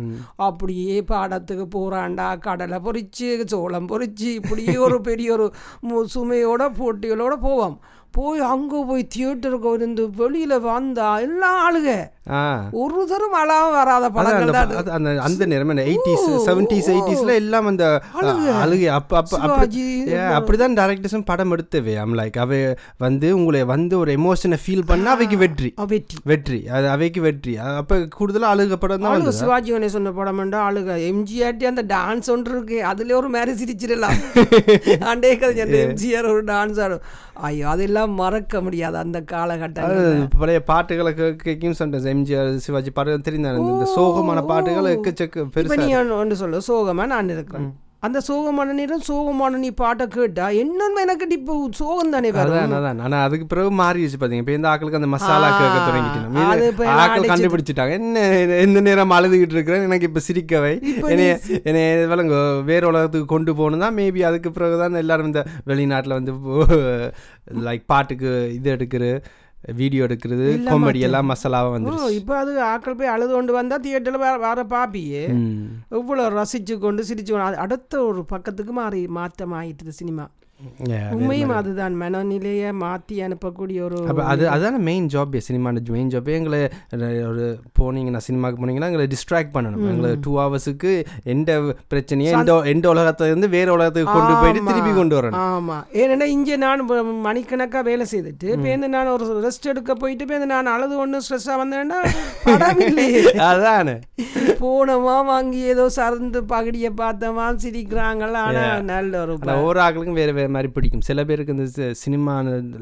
அப்படியே 0.45 0.97
படத்துக்கு 1.05 1.65
போகிறாண்டா 1.75 2.27
கடலை 2.39 2.79
பொரிச்சு 2.79 3.27
சோளம் 3.45 3.89
பொரிச்சு 3.89 4.29
இப்படியே 4.35 4.77
ஒரு 4.79 4.99
பெரிய 5.01 5.29
ஒரு 5.33 5.47
சுமையோட 6.13 6.63
போட்டிகளோட 6.79 7.35
போவோம். 7.41 7.77
போய் 8.15 8.41
அங்கே 8.49 8.79
போய் 8.87 9.09
தியேட்டருக்கு 9.13 9.71
இருந்து 9.75 10.03
வெளியில் 10.17 10.57
வந்தா 10.65 11.07
எல்லாம் 11.19 11.57
ஆளுக. 11.63 11.89
ஆ. 12.31 12.41
ஒரு 12.81 12.99
தரம் 13.05 13.35
அழாம 13.39 13.65
வராத 13.71 14.05
படங்கள் 14.09 14.51
அந்த 14.95 15.09
அந்த 15.25 15.43
நேரம் 15.45 15.81
எயிட்டிஸ் 15.83 16.23
செவன்டிஸ் 16.45 16.89
எயிட்டிஸ்ல 16.93 17.33
எல்லாம் 17.41 17.67
அந்த 17.71 17.83
அழுகை 18.61 18.87
அப்ப 18.91 19.17
அப்ப 19.17 19.41
அப்படிதான் 20.37 20.77
டேரக்டர்ஸும் 20.79 21.25
படம் 21.25 21.53
எடுத்தவே. 21.55 21.93
அம் 22.03 22.15
லைக் 22.19 22.37
அவை 22.37 22.59
வந்து 22.97 23.27
உங்களை 23.35 23.61
வந்து 23.65 23.95
ஒரு 23.97 24.13
எமோஷனை 24.17 24.59
ஃபீல் 24.63 24.87
பண்ணா 24.87 25.11
அவைக்கு 25.11 25.37
வெற்றி. 25.37 25.69
வெற்றி. 25.85 26.17
வெற்றி. 26.25 26.59
அது 26.69 26.87
அவைக்கு 26.89 27.21
வெற்றி. 27.21 27.53
அப்ப 27.75 27.99
கூடுதலா 28.17 28.49
அழுக 28.53 28.77
படம் 28.77 29.03
தான் 29.03 29.15
வந்தது. 29.15 29.37
சிவாஜி 29.39 29.71
கணேசன் 29.71 29.95
சொன்ன 29.97 30.15
படம்டா 30.17 30.61
ஆளுக? 30.67 30.97
எம்ஜிஆர்டி 31.09 31.65
அந்த 31.65 31.85
டான்ஸ் 31.93 32.31
ஒன்று 32.31 32.51
இருக்கு. 32.51 32.79
அதுல 32.85 33.15
ஒரு 33.17 33.29
மாதிரி 33.29 33.53
சிரிச்சிடலாம். 33.61 34.17
ஆண்டே 35.09 35.31
கதை 35.37 35.63
எம்ஜிஆர் 35.83 36.31
ஒரு 36.33 36.43
டான்ஸ் 36.45 36.81
ஆடும். 36.81 37.05
ஐயோ 37.43 37.65
அதெல்லாம் 37.67 38.04
மறக்க 38.07 38.61
முடியாது 38.61 38.97
அந்த 38.97 39.21
காலகட்டம் 39.31 40.29
பழைய 40.37 40.63
பாட்டுகளை 40.63 41.13
கேட்கும் 41.13 41.77
சம்டைம்ஸ் 41.79 42.09
எம்ஜிஆர் 42.13 42.55
சிவாஜி 42.55 42.91
பாட்டு 42.91 43.31
தெரிந்தாங்க 43.31 43.59
இந்த- 43.65 43.91
சோகமான 43.97 44.45
பாட்டுகள் 44.45 44.97
எக்கச்சக்க 44.97 45.37
இப்ப 45.37 45.61
பெருசா 45.61 45.85
நீ 45.85 45.95
ஒன்று 45.95 46.35
சொல்லு. 46.35 46.61
சோகமா 46.67 47.05
நான் 47.05 47.29
இருக்கிறேன். 47.29 47.84
அந்த 48.05 48.19
சோகமான 48.27 48.73
நேரம் 48.79 49.03
சோகமான 49.07 49.59
நீ 49.63 49.69
பாட்டை 49.81 50.05
கேட்டா 50.15 50.45
என்னன்னு 50.61 51.03
எனக்கு 51.05 51.35
இப்போ 51.37 51.53
சோகம் 51.79 52.13
தானே 52.15 52.29
அதான் 52.41 52.75
அதான். 52.79 52.99
ஆனா 53.05 53.17
அதுக்கு 53.27 53.45
பிறகு 53.51 53.69
மாறிடுச்சு 53.81 54.19
பாத்தீங்க. 54.21 54.43
இப்ப 54.43 54.53
இந்த 54.57 54.69
ஆக்களுக்கு 54.71 54.99
அந்த 54.99 55.09
மசாலா 55.13 55.47
கேட்க 55.51 55.69
அது 55.71 55.87
தொடங்கிட்டு 55.89 56.67
இப்ப 56.71 56.83
எல்லாம் 56.85 57.01
ஆக்கள் 57.03 57.29
கண்டுபிடிச்சிட்டாங்க. 57.31 57.93
என்ன 57.99 58.23
எந்த 58.65 58.81
நேரம் 58.87 59.15
அழுதுகிட்டு 59.17 59.55
இருக்கிறேன்? 59.57 59.85
எனக்கு 59.89 60.09
இப்ப 60.09 60.23
சிரிக்கவை. 60.27 60.73
என்னைய 61.13 61.31
என்னைய 61.69 61.89
விளங்க 62.13 62.35
வேற 62.71 62.83
உலகத்துக்கு 62.91 63.29
கொண்டு 63.33 63.53
போகணும் 63.59 63.85
தான் 63.85 63.97
மேபி 63.99 64.23
அதுக்கு 64.31 64.51
பிறகுதான் 64.57 65.01
எல்லாரும் 65.03 65.31
இந்த 65.31 65.43
வெளிநாட்டுல 65.71 66.19
வந்து 66.19 66.33
லைக் 67.67 67.89
பாட்டுக்கு 67.93 68.29
இது 68.57 68.69
எடுக்கிற 68.75 69.03
வீடியோ 69.73 70.05
எடுக்கிறது 70.05 70.45
எல்லாம் 70.49 70.73
காமெடி 70.73 70.99
எல்லாம் 71.01 71.29
மசாலாவா 71.29 71.69
ஓ, 71.69 71.75
வந்துருச்சு 71.75 72.15
இப்போ 72.15 72.33
அது 72.37 72.51
ஆக்கள் 72.67 72.97
போய் 72.97 73.07
அழுது 73.07 73.33
கொண்டு 73.33 73.53
வந்தா 73.53 73.77
தியேட்டர்ல 73.77 74.19
வேற 74.19 74.37
வேற 74.39 74.63
பாப்பியே. 74.71 75.23
ம். 75.35 75.63
எவ்வளோ 75.91 76.25
ரசிச்சு 76.33 76.75
கொண்டு 76.79 77.03
சிரிச்சு 77.03 77.31
கொண்டு 77.33 77.63
அடுத்த 77.65 78.03
ஒரு 78.03 78.23
பக்கத்துக்கு 78.25 78.73
மாறி 78.73 79.01
மாற்றம் 79.17 79.53
ஆயிட்டுது 79.53 79.93
சினிமா. 79.95 80.25
உண்மையும் 81.11 81.49
அதுதான். 81.49 81.93
மனநிலையை 81.93 82.71
மாற்றி 82.71 83.21
அனுப்பக்கூடிய 83.21 83.81
ஒரு 83.81 84.23
அது 84.23 84.49
அதுதான 84.49 84.77
மெயின் 84.77 85.07
ஜாப் 85.07 85.39
சினிமான 85.47 85.77
மெயின் 85.89 86.07
ஜாப் 86.07 86.27
எங்களை 86.27 86.61
ஒரு 87.25 87.59
போனீங்கன்னா 87.79 88.17
சினிமாவுக்கு 88.17 88.65
போனீங்கன்னா 88.65 88.87
எங்களை 88.87 89.07
டிஸ்ட்ராக்ட் 89.07 89.53
பண்ணணும். 89.53 89.89
எங்களை 89.89 90.15
டூ 90.21 90.37
ஹவர்ஸுக்கு 90.39 91.05
எந்த 91.23 91.75
பிரச்சனையை 91.87 92.33
எந்த 92.33 92.61
எந்த 92.65 92.93
உலகத்துல 92.93 93.25
இருந்து 93.25 93.49
வேற 93.49 93.71
உலகத்துக்கு 93.71 94.11
கொண்டு 94.11 94.33
போயிட்டு. 94.33 94.63
திருப்பி 94.63 94.93
கொண்டு 94.93 95.21
வரணும். 95.21 95.39
ஆமா. 95.47 95.77
ஏன்னா 95.93 96.23
இங்கே 96.23 96.55
நான் 96.55 96.89
வ- 96.89 97.19
மணிக்கணக்கா 97.25 97.83
வேலை 97.83 98.05
செய்துட்டு 98.11 98.61
பேருந்து 98.61 98.89
நான் 98.89 99.07
ஒரு 99.07 99.47
ரெஸ்ட் 99.47 99.65
எடுக்க 99.65 99.93
போயிட்டு 99.93 100.25
பேருந்து 100.25 100.47
நான் 100.47 100.65
அழுது 100.65 100.97
ஒன்று 100.97 101.19
ஸ்ட்ரெஸ்ஸாக 101.19 101.59
வந்தேன்னா 101.63 101.99
அதானே. 103.37 103.99
போனோமா 104.59 105.25
வாங்கி 105.25 105.57
ஏதோ 105.57 105.89
சறந்து 105.95 106.41
பகடியை 106.41 106.89
பார்த்தோமா 106.97 107.45
சிரிக்கிறாங்களா? 107.63 108.33
ஆனா 108.33 108.79
நல்ல 108.81 109.21
ஒரு 109.21 109.37
ஆனால் 109.41 109.57
ஒவ்வொரு 109.57 109.79
ஆக்களுக்கும் 109.79 110.13
வேறு 110.13 110.33
வேறு 110.33 110.44
மாதிரி 110.49 110.69
பிடிக்கும். 110.71 111.03
சில 111.03 111.25
பேருக்கு 111.25 111.55
இந்த 111.55 111.65
சினிமா 111.95 112.33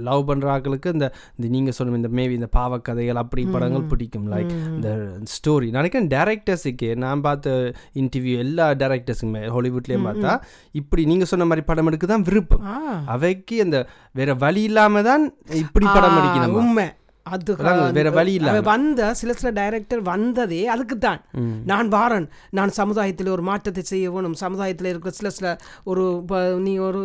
லவ் 0.08 0.24
பண்ணுற 0.30 0.48
ஆக்களுக்கு 0.54 0.94
இந்த 0.94 1.08
இந்த 1.36 1.48
நீங்கள் 1.50 1.76
சொல்லுங்க 1.78 2.00
இந்த 2.00 2.12
மேபி 2.14 2.34
இந்த 2.34 2.50
பாவக்கதைகள் 2.54 3.22
அப்படி 3.22 3.44
படங்கள் 3.50 3.88
பிடிக்கும். 3.88 4.28
லைக் 4.30 4.52
இந்த 4.72 4.90
ஸ்டோரி 5.34 5.70
நினைக்கிறேன் 5.72 6.10
டேரக்டர்ஸுக்கு 6.10 6.90
நான் 6.98 7.22
பார்த்த 7.22 7.56
இன்டர்வியூ 7.96 8.38
எல்லா 8.40 8.68
டேரக்டர்ஸுக்குமே 8.76 9.44
ஹாலிவுட்லேயும் 9.50 10.08
பார்த்தா 10.08 10.34
இப்படி 10.76 11.06
நீங்கள் 11.06 11.28
சொன்ன 11.28 11.46
மாதிரி 11.46 11.66
படம் 11.66 11.88
எடுக்க 11.88 12.08
தான் 12.08 12.24
விருப்பம். 12.24 12.66
அவைக்கு 13.08 13.56
அந்த 13.62 13.80
வேற 14.16 14.34
வழி 14.40 14.64
இல்லாம 14.64 15.02
தான் 15.04 15.24
இப்படி 15.58 15.86
படம் 15.90 16.12
ஆ, 16.12 16.20
அடிக்கணும் 16.20 16.58
உண்மை. 16.60 16.88
அது 17.26 17.52
வேற 17.92 18.10
வழி 18.10 18.34
இல்லாம. 18.34 18.54
அவ 18.54 18.66
வந்த 18.66 19.14
சில 19.14 19.34
சில 19.34 19.52
டைரக்டர் 19.52 20.02
வந்ததே 20.02 20.68
அதுக்கு 20.68 20.98
தான் 20.98 21.22
நான் 21.66 21.88
வாரன் 21.88 22.26
நான் 22.50 22.70
சமுதாயத்தில் 22.72 23.30
ஒரு 23.30 23.42
மாற்றத்தை 23.42 23.84
செய்ய 23.84 24.12
வேணும். 24.12 24.34
சமுதாயத்தில் 24.36 24.88
இருக்கிற 24.88 25.12
சில 25.12 25.30
சில 25.30 25.48
ஒரு 25.84 26.18
இப்போ 26.18 26.40
நீ 26.58 26.78
ஒரு 26.80 27.02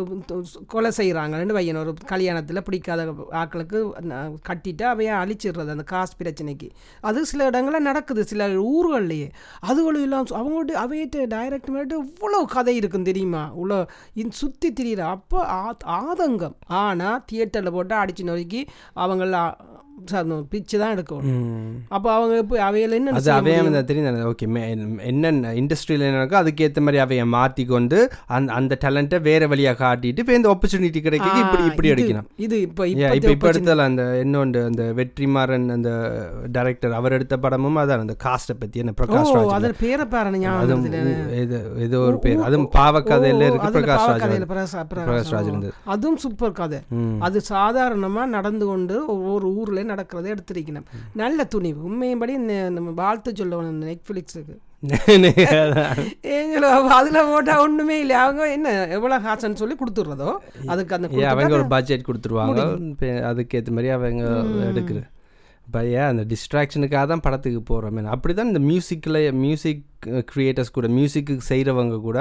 கொலை 0.67 0.91
செய்கிறாங்கன்னு 0.91 1.53
வையன் 1.53 1.77
ஒரு 1.77 1.93
கல்யாணத்தில் 2.09 2.61
பிடிக்காத 2.61 3.05
ஆட்களுக்கு 3.41 3.79
ந- 4.03 4.19
கட்டிட்டு 4.49 4.85
அவைய 4.85 5.13
அழிச்சிடுறது 5.21 5.69
அந்த 5.69 5.83
காசு 5.85 6.13
பிரச்சனைக்கு. 6.19 6.69
அது 7.03 7.25
சில 7.25 7.45
இடங்களில் 7.45 7.81
நடக்குது 7.81 8.23
சில 8.25 8.37
ஊர்கள்லையே. 8.69 9.29
அதுகளும் 9.67 10.01
எல்லாம் 10.01 10.25
சு- 10.25 10.37
அவங்கள்ட்ட 10.39 10.77
அவையிட்ட 10.83 11.25
டைரக்ட் 11.35 11.69
மேட்டு 11.69 11.95
இவ்வளோ 12.03 12.41
கதை 12.47 12.75
இருக்கும் 12.75 13.03
தெரியுமா? 13.03 13.53
இவ்வளோ 13.57 13.79
இன் 14.15 14.31
சுற்றி 14.33 14.71
திரியிற 14.73 15.01
அப்போ 15.09 15.39
ஆதங்கம். 15.99 16.57
ஆனால் 16.81 17.23
தியேட்டரில் 17.25 17.71
போட்டு 17.71 17.95
அடிச்சு 17.95 18.23
நொறுக்கி 18.23 18.63
அவங்கள 18.97 19.35
பிச்சு 20.51 20.75
தான் 20.77 20.93
எடுக்கணும். 20.95 21.39
அப்போ 21.89 22.09
அவங்க 22.13 22.33
இப்போ 22.41 22.55
அவையில் 22.65 22.95
என்ன 22.97 23.13
அது 23.13 23.29
அவைய 23.35 23.57
வந்து 23.61 23.81
தெரியும் 23.83 24.19
ஓகே 24.29 24.45
என்னென்ன 25.09 25.53
இண்டஸ்ட்ரியில் 25.59 26.05
என்ன 26.07 26.21
இருக்கோ 26.21 26.37
அதுக்கேற்ற 26.41 26.81
மாதிரி 26.81 27.01
அவைய 27.03 27.23
மாற்றி 27.33 27.63
கொண்டு 27.65 27.97
அந்த 28.35 28.49
அந்த 28.53 28.77
டேலண்ட்டை 28.83 29.19
வேற 29.27 29.43
வழியாக 29.51 29.77
காட்டிட்டு 29.81 30.23
இப்போ 30.23 30.35
இந்த 30.35 30.49
ஆப்பர்ச்சுனிட்டி 30.53 31.01
கிடைக்க 31.01 31.27
இப்படி 31.41 31.63
இப்படி 31.69 31.91
எடுக்கணும் 31.93 32.27
இது 32.45 32.55
இப்போ 32.67 32.83
இப்போ 32.93 33.31
இப்ப 33.31 33.49
எடுத்தல 33.51 33.87
அந்த 33.89 34.03
இன்னொன்று 34.23 34.61
அந்த 34.69 34.83
வெற்றிமாறன் 34.99 35.67
அந்த 35.75 35.91
டைரக்டர் 36.51 36.97
அவர் 36.99 37.15
எடுத்த 37.17 37.37
படமும் 37.39 37.79
அதான் 37.81 38.03
அந்த 38.05 38.17
காஸ்ட்டை 38.25 38.57
பத்தி 38.59 38.83
என்ன 38.83 38.93
பிரகாஷ் 38.99 39.33
ராஜ் 39.35 39.53
அதில் 39.57 39.77
பேரை 39.81 40.07
பாருங்க 40.13 40.47
இது 41.43 41.57
ஏதோ 41.85 41.97
ஒரு 42.07 42.17
பேர். 42.19 42.41
அதுவும் 42.47 42.69
பாவக்கதையில 42.75 43.47
இருக்கு 43.49 43.69
பிரகாஷ் 43.77 44.07
ராஜ் 44.11 44.25
பிரகாஷ் 44.93 45.33
ராஜ் 45.33 45.49
இருந்தது 45.49 45.73
அதுவும் 45.93 46.19
சூப்பர் 46.23 46.57
கதை. 46.59 46.79
அது 47.25 47.37
சாதாரணமா 47.49 48.23
நடந்து 48.33 48.65
கொண்டு 48.65 48.95
ஒவ்வொரு 49.13 49.47
ஊர்ல 49.59 49.83
நடக்கிறத 49.89 50.35
எடுத்திருக்கணும். 50.35 50.87
நல்ல 51.13 51.43
துணிவு. 51.43 51.79
உண்மையின்படி 51.89 52.27
இந்த- 52.27 52.69
நம்ம 52.69 52.89
வாழ்த்து 52.91 53.31
சொல்லணும் 53.31 53.79
நெட்ஃப்ளிக்ஸுக்கு 53.83 54.55
ஏங்களோ 56.23 56.69
அதுல 56.99 57.23
போட்டா 57.23 57.61
ஒண்ணுமே 57.61 57.99
இல்லை. 57.99 58.15
அவங்க 58.15 58.51
என்ன 58.51 58.87
எவ்வளவு 58.87 59.27
காசுன்னு 59.27 59.53
சொல்லி 59.53 59.75
கொடுத்துடுறதோ 59.75 60.31
அதுக்கு 60.65 60.95
அந்த 60.95 61.27
அவங்க 61.27 61.53
ஒரு 61.53 61.67
பட்ஜெட் 61.67 62.05
கொடுத்துருவாங்க. 62.07 62.59
அதுக்கேற்ற 63.29 63.69
மாதிரி 63.69 63.89
அவங்க 63.89 64.23
எடுக்கிற. 64.71 64.99
இப்போ 65.65 65.85
ஏன் 65.87 66.09
அந்த 66.11 66.25
டிஸ்ட்ராக்ஷனுக்காக 66.27 67.07
தான் 67.07 67.19
படத்துக்கு 67.19 67.61
போகிறோம் 67.61 68.05
அப்படி 68.05 68.33
தான் 68.33 68.47
இந்த 68.47 68.59
மியூசிக்கில் 68.59 69.33
மியூசிக் 69.33 69.83
கிரியேட்டர்ஸ் 70.29 70.71
கூட 70.71 70.87
மியூசிக்கு 70.93 71.33
செய்கிறவங்க 71.47 71.95
கூட 72.01 72.17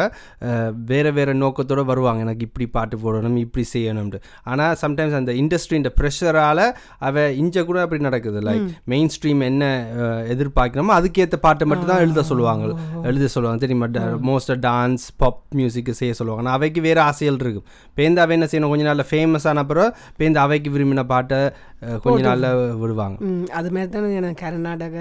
வேற 0.89 1.07
வேற 1.13 1.31
நோக்கத்தோட 1.39 1.83
வருவாங்க. 1.85 2.21
எனக்கு 2.21 2.47
இப்படி 2.47 2.67
பாட்டு 2.71 2.97
போடணும் 2.99 3.39
இப்படி 3.39 3.65
செய்யணும்ட்டு 3.73 4.19
ஆனால் 4.47 4.75
சம்டைம்ஸ் 4.81 5.19
அந்த 5.19 5.33
இண்டஸ்ட்ரின்ற 5.41 5.91
ப்ரெஷரால் 5.99 6.65
அவ 7.07 7.15
இஞ்ச 7.39 7.65
கூட 7.65 7.79
அப்படி 7.83 8.03
நடக்குது. 8.03 8.41
லைக் 8.43 8.65
மெயின் 8.87 9.11
ஸ்ட்ரீம் 9.15 9.43
என்ன 9.45 9.63
அஹ், 9.99 10.23
எதிர்பார்க்கிறோமோ 10.33 10.95
அதுக்கேற்ற 10.99 11.39
பாட்டை 11.41 11.67
மட்டும் 11.67 11.91
தான் 11.93 12.03
எழுத 12.05 12.25
சொல்லுவாங்க. 12.25 12.65
எழுத 13.05 13.29
சொல்லுவாங்க. 13.29 13.61
தெரியுமா? 13.61 13.89
மோஸ்ட்டாக 14.29 14.59
டான்ஸ் 14.65 15.07
பாப் 15.17 15.41
மியூசிக்கு 15.59 15.95
செய்ய 15.99 16.13
சொல்லுவாங்க. 16.15 16.43
ஆனால் 16.45 16.59
அவைக்கு 16.59 16.81
வேறு 16.83 17.01
ஆசைகள் 17.05 17.41
இருக்கும் 17.41 17.67
பேருந்து 17.97 18.21
அவை 18.21 18.35
என்ன 18.37 18.49
செய்யணும்? 18.49 18.73
கொஞ்ச 18.73 18.85
நாளில் 18.85 19.09
ஃபேமஸ் 19.11 19.49
ஆன 19.49 19.65
அப்புறம் 19.65 19.91
பேருந்து 20.17 20.41
அவைக்கு 20.41 20.71
விரும்பின 20.71 21.05
பாட்டை 21.07 21.41
கொஞ்ச 22.05 22.21
நாளில் 22.25 22.49
விடுவாங்க. 22.81 23.17
ம், 23.27 23.47
அது 23.55 23.69
மாதிரி 23.71 23.91
தானே 23.91 24.15
எனக்கு 24.17 24.43
கர்நாடக 24.43 24.97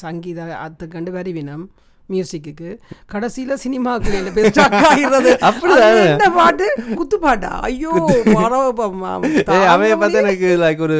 சங்கீத 0.00 0.40
அதுக்கண்டு 0.64 1.10
வரிவினம் 1.12 1.64
மியூசிக்கு 2.08 2.68
கடைசியில 3.12 3.52
சினிமாக்கு 3.62 4.10
என்ன 4.12 4.30
அப்படிதான். 5.46 5.96
என்ன 6.04 6.28
பாட்டு? 6.32 6.66
குத்து 6.94 7.16
பாட்டா 7.18 7.50
ஐயோ 7.62 7.92
அவைய 9.70 9.94
பார்த்தா 9.96 10.20
எனக்கு 10.20 10.50
லைக் 10.58 10.82
ஒரு 10.84 10.98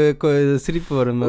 சிரிப்பு 0.59 0.95
வரும். 0.97 1.23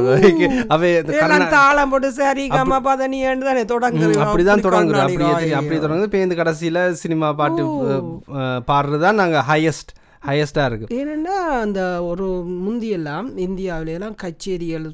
அவை 0.69 0.89
இந்த 0.96 1.13
கர்நா- 1.13 1.51
தாளம் 1.51 1.89
போட்டு 1.89 2.12
சரி 2.13 2.46
கம்மா 2.50 2.79
பாத 2.81 3.07
நீ 3.07 3.19
தானே 3.43 3.65
தொடங்குது 3.67 4.17
அப்படிதான் 4.24 4.55
அப்படி 4.55 4.67
தொடங்குறோம். 4.67 5.05
அப்படியே 5.05 5.31
ஐயோ. 5.36 5.84
தொடங்குது 5.86 6.10
பேருந்து 6.10 6.36
கடைசியில் 6.36 6.81
சினிமா 6.96 7.29
பாட்டு 7.36 7.63
அஹ், 8.36 8.62
பாடுறது 8.67 9.00
தான் 9.00 9.15
நாங்கள் 9.17 9.46
ஹையஸ்ட் 9.48 9.93
ஹையஸ்டாக 10.27 10.69
இருக்குது 10.69 10.96
ஏனென்னா 11.00 11.36
அந்த 11.62 12.03
ஒரு 12.03 12.27
முந்தியெல்லாம் 12.46 13.27
இந்தியாவிலெல்லாம் 13.38 14.15
கச்சேரிகள் 14.24 14.88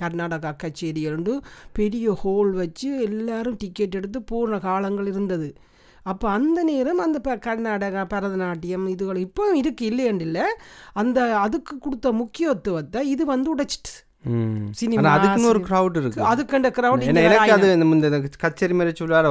கர்நாடகா 0.00 0.52
கச்சேரிகள் 0.62 1.40
பெரிய 1.72 2.18
ஹோல் 2.24 2.50
வச்சு 2.52 3.02
எல்லாரும் 3.02 3.56
டிக்கெட் 3.58 3.94
எடுத்து 3.94 4.22
போன 4.22 4.58
காலங்கள் 4.58 5.06
இருந்தது. 5.06 5.54
அப்போ 6.02 6.30
அந்த 6.30 6.62
நேரம் 6.62 6.98
அந்த 6.98 7.18
ப 7.18 7.36
கர்நாடகா 7.36 8.02
பரதநாட்டியம் 8.12 8.84
இதுகள் 8.88 9.16
இப்போ 9.16 9.56
இருக்கு 9.56 9.90
இல்லையண்டு 9.90 10.20
இல்லை. 10.20 10.44
அந்த 10.92 11.38
அதுக்கு 11.38 11.78
கொடுத்த 11.78 12.12
முக்கியத்துவத்தை 12.12 13.08
இது 13.08 13.24
வந்து 13.26 13.56
உடைச்சிட்டு 13.56 14.07
சினிமா, 14.78 15.10
அதுக்குன்னு 15.16 15.48
ஒரு 15.48 15.60
க்ரௌட் 15.68 15.96
இருக்கு. 16.00 16.20
அதுக்கண்ட 16.30 16.70
இங்க 17.02 17.20
எனக்கு 17.20 17.52
அது. 17.52 17.68
இந்த 17.72 18.20
கச்சேரி 18.38 18.74
மாதிரி 18.78 18.92
சொல்லுவார 19.00 19.28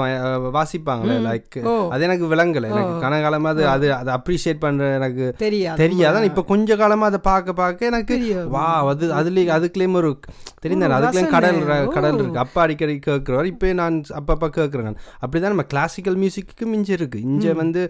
வாசிப்பாங்களே 0.56 1.16
லைக். 1.26 1.58
அது 1.94 2.04
எனக்கு 2.08 2.26
விளங்கல. 2.34 2.70
எனக்கு 2.72 2.96
கனகாலமா 3.04 3.52
அது 3.54 3.64
அது 3.68 3.88
அதை 3.94 4.12
அப்ரிஷியேட் 4.18 4.62
பண்ற 4.66 4.86
எனக்கு 5.00 5.26
தெரியாது. 5.38 5.78
தெரியாது? 5.84 6.24
இப்ப 6.30 6.44
கொஞ்ச 6.52 6.78
காலமா 6.82 7.06
அதை 7.12 7.20
பார்க்க 7.30 7.54
பார்க்க 7.62 7.92
எனக்கு. 7.92 8.18
வா 8.56 8.66
அது 8.94 9.08
அதுலயே 9.20 9.52
அதுக்குள்ளேயும் 9.58 10.00
ஒரு 10.02 10.12
தெரிந்தானே 10.66 10.96
அதுக்குள்ளேயும் 11.00 11.36
கடல். 11.36 11.60
கடல் 11.98 12.18
இருக்கு. 12.20 12.40
அப்பா 12.46 12.62
அடிக்கடி 12.62 12.96
கேட்கிறவர். 13.08 13.50
இப்போ 13.52 13.74
நான் 13.82 13.98
அப்பப்போ 14.22 14.50
கேட்குறேன் 14.58 14.88
நான். 14.90 15.00
அப்படிதான் 15.26 15.54
நம்ம 15.56 15.68
கிளாசிக்கல் 15.74 16.18
மியூசிக்கு 16.24 16.68
மிஞ்சி 16.74 16.96
இருக்கு. 17.00 17.22
இங்க 17.22 17.54
வந்து 17.62 17.84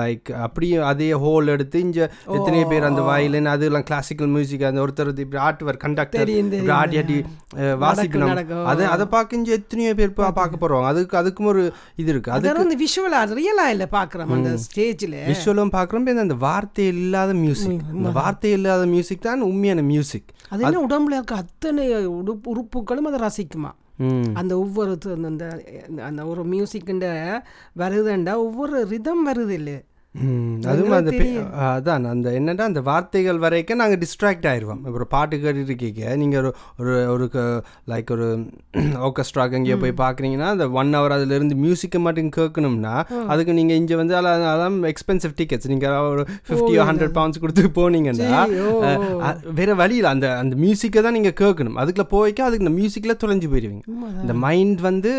லைக் 0.00 0.32
அப்படியே 0.48 0.76
அதே 0.92 1.10
ஹோல் 1.26 1.52
எடுத்து 1.56 1.80
இங்க 1.86 2.00
எத்தனை 2.38 2.64
பேர் 2.64 2.90
அந்த 2.90 3.04
வயலின் 3.10 3.50
அதெல்லாம் 3.54 3.88
கிளாசிக்கல் 3.92 4.32
மியூசிக் 4.36 4.68
அந்த 4.72 4.86
ஒருத்தர் 4.86 5.14
இப்படி 5.26 5.42
ஆட்டுவர் 5.48 5.82
கண்டக்டர் 5.86 6.38
ஆடி 6.76 6.98
ஆடி 6.98 7.16
வாசிக்கணும். 7.80 8.30
அதை 8.70 8.84
அதை 8.90 9.04
பார்க்க 9.10 9.36
இங்க 9.36 9.50
எத்தனையோ 9.56 9.92
பேர் 9.94 10.12
பார்க்க 10.32 10.60
போறோம் 10.60 10.86
அதுக்கு 10.88 11.14
அதுக்கும் 11.20 11.48
ஒரு 11.48 11.62
இது 11.96 12.10
இருக்கு 12.12 12.32
அது 12.32 12.60
வந்து 12.60 12.78
விஷுவலா 12.82 13.20
ரியலா 13.32 13.66
இல்ல 13.70 13.86
பாக்குறோம் 13.92 14.34
அந்த 14.36 14.52
ஸ்டேஜ்ல 14.64 15.16
விஷுவலும் 15.28 15.74
பார்க்குறோம் 15.74 15.88
இந்த 16.20 16.38
வார்த்தை 16.44 16.86
இல்லாத 16.94 17.34
மியூசிக் 17.40 17.84
இந்த 17.94 18.12
வார்த்தை 18.18 18.52
இல்லாத 18.52 18.86
மியூசிக் 18.92 19.26
தான் 19.26 19.46
உண்மையான 19.48 19.84
மியூசிக் 19.90 20.30
அது 20.50 20.64
என்ன 20.64 20.82
உடம்புல 20.86 21.16
இருக்க 21.16 21.42
அத்தனை 21.42 21.84
உறுப்புகளும் 22.50 23.08
அதை 23.08 23.20
ரசிக்குமா 23.24 23.72
அந்த 24.34 24.52
ஒவ்வொரு 24.58 24.92
அந்த 25.26 25.44
அந்த 26.04 26.20
ஒரு 26.28 26.42
மியூசிக்குண்ட 26.52 27.06
வருதுண்டா 27.76 28.34
ஒவ்வொரு 28.44 28.76
ரிதம் 28.92 29.24
வருது 29.26 29.54
இல்லை 29.56 29.74
ம், 29.76 29.89
அதுவும் 30.70 30.94
அந்த 30.96 31.10
அதான் 31.66 32.06
அந்த 32.12 32.28
என்னன்னா 32.38 32.64
அந்த 32.70 32.80
வார்த்தைகள் 32.88 33.38
வரைக்கும் 33.44 33.78
நாங்கள் 33.82 34.00
டிஸ்ட்ராக்ட் 34.02 34.46
ஆயிடுவோம் 34.50 34.80
இப்போ 34.80 34.98
ஒரு 35.00 35.06
பாட்டு 35.12 35.34
கேட்டுட்டு 35.36 35.70
இருக்கீங்க 35.72 36.16
நீங்கள் 36.16 36.40
ஒரு 36.40 36.50
ஒரு 36.80 36.94
ஒரு 37.12 37.26
லைக் 37.88 38.10
ஒரு 38.16 38.26
ஆர்கெஸ்ட்ராக்கு 39.06 39.58
எங்கேயோ 39.58 39.76
போய் 39.82 39.94
பார்க்குறீங்கன்னா 40.02 40.48
அந்த 40.54 40.66
ஒன் 40.80 40.90
ஹவர் 40.96 41.14
அதுலேருந்து 41.16 41.56
மியூசிக்கை 41.64 42.00
மட்டும் 42.06 42.32
கேட்கணும்னா 42.38 42.94
அதுக்கு 43.32 43.54
நீங்கள் 43.58 43.78
இங்கே 43.80 43.98
வந்து 44.00 44.16
அதான் 44.16 44.80
எக்ஸ்பென்சிவ் 44.92 45.34
டிக்கெட்ஸ் 45.40 45.70
நீங்கள் 45.74 46.08
ஒரு 46.10 46.24
ஃபிஃப்டியோ 46.48 46.80
ஹண்ட்ரட் 46.90 47.14
பவுண்ட்ஸ் 47.18 47.42
கொடுத்து 47.44 47.72
போனீங்கன்னா 47.78 48.42
வேற 49.60 49.70
வழியில் 49.74 50.10
அந்த 50.14 50.26
அந்த 50.42 50.56
மியூசிக்கை 50.64 51.02
தான் 51.02 51.16
நீங்கள் 51.18 51.38
கேட்கணும். 51.42 51.78
அதுக்குள்ள 51.82 52.08
போய்க்க 52.16 52.48
அதுக்கு 52.48 52.66
இந்த 52.66 52.74
மியூசிக்கில் 52.80 53.18
தொலைஞ்சு 53.24 53.50
போயிடுவீங்க 53.52 53.84
இந்த 54.24 54.36
மைண்ட் 54.46 54.80
வந்து 54.80 55.12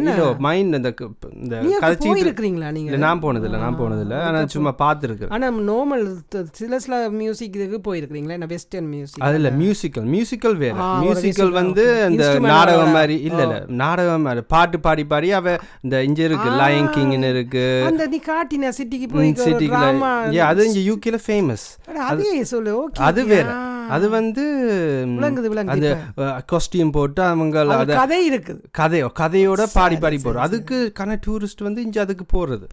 என்ன? 0.00 0.16
மைண்ட் 0.48 0.80
அந்த 0.80 0.90
இந்த 1.38 1.54
நீ 1.64 1.70
அங்க 1.70 1.84
கதைச்சிட்டு 1.84 2.16
போயிருக்கிறீங்களா 2.16 2.72
நீங்க? 2.78 2.90
இல்லை 2.90 3.16
நான் 3.18 3.26
போனதில்லை 3.26 3.58
நான் 3.58 3.78
போனதில்லை. 3.78 4.20
ஆனால் 4.20 4.46
சும்மா 4.46 4.74
பார்த்துருக்கேன். 4.78 5.28
ஆனா 5.28 5.50
நார்மல் 5.50 6.04
சில 6.52 6.78
சில 6.78 7.10
மியூசிக் 7.10 7.56
இதுக்கு 7.56 7.94
போயிருக்கிறீங்களா? 7.94 8.30
என்ன 8.30 8.46
வெஸ்டர்ன் 8.46 8.88
மியூசிக் 8.88 9.22
அது 9.22 9.34
இல்லை 9.34 9.50
மியூசிக்கல் 9.50 10.06
மியூசிக்கல் 10.14 10.56
வேற. 10.56 10.74
மியூசிக்கல் 10.74 11.22
musical, 11.22 11.50
வந்து. 11.50 12.06
இந்த 12.10 12.24
Instrumental 12.24 12.40
நாடகம். 12.40 12.90
மாதிரி 12.90 13.20
இல்ல 13.20 13.42
இல்ல. 13.42 13.64
நாடகம் 13.68 14.22
மாதிரி 14.22 14.44
பாட்டு 14.48 14.80
பாடி 14.80 15.06
பாடி 15.06 15.32
அவ 15.32 15.56
இந்த 15.80 16.02
இங்க 16.02 16.22
இருக்கு 16.22 16.50
லயன் 16.50 16.88
கிங்னு 16.88 17.30
இருக்கு. 17.30 17.82
அந்த 17.86 18.06
நீ 18.06 18.20
காட்டின 18.26 18.72
சிட்டிக்கு 18.78 19.08
போய் 19.12 20.34
ஏ 20.34 20.38
அது 20.38 20.72
இங்க 20.72 20.80
யூகேல 20.90 21.18
ஃபேமஸ் 21.26 21.66
அதே 21.98 22.44
சொல்லு 22.44 22.90
அது 22.98 23.24
வேற. 23.24 23.48
அது 23.96 24.06
வந்து 24.16 24.44
விளங்குது 25.18 25.50
விளங்குது 25.52 25.74
அந்த 25.74 25.90
காஸ்டியூம் 26.52 26.92
போட்டு 26.96 27.22
அவங்க 27.22 27.84
கதை 28.00 28.18
இருக்குது. 28.30 28.60
கதையோ 28.80 29.08
கதையோட 29.20 29.62
பாடி 29.78 29.96
பாடி 30.04 30.18
போறோம் 30.24 30.44
அதுக்கு 30.48 30.78
கன 31.00 31.18
டூரிஸ்ட் 31.26 31.66
வந்து 31.68 31.82
இங்க 31.86 32.00
அதுக்கு 32.06 32.26
போறது. 32.34 32.66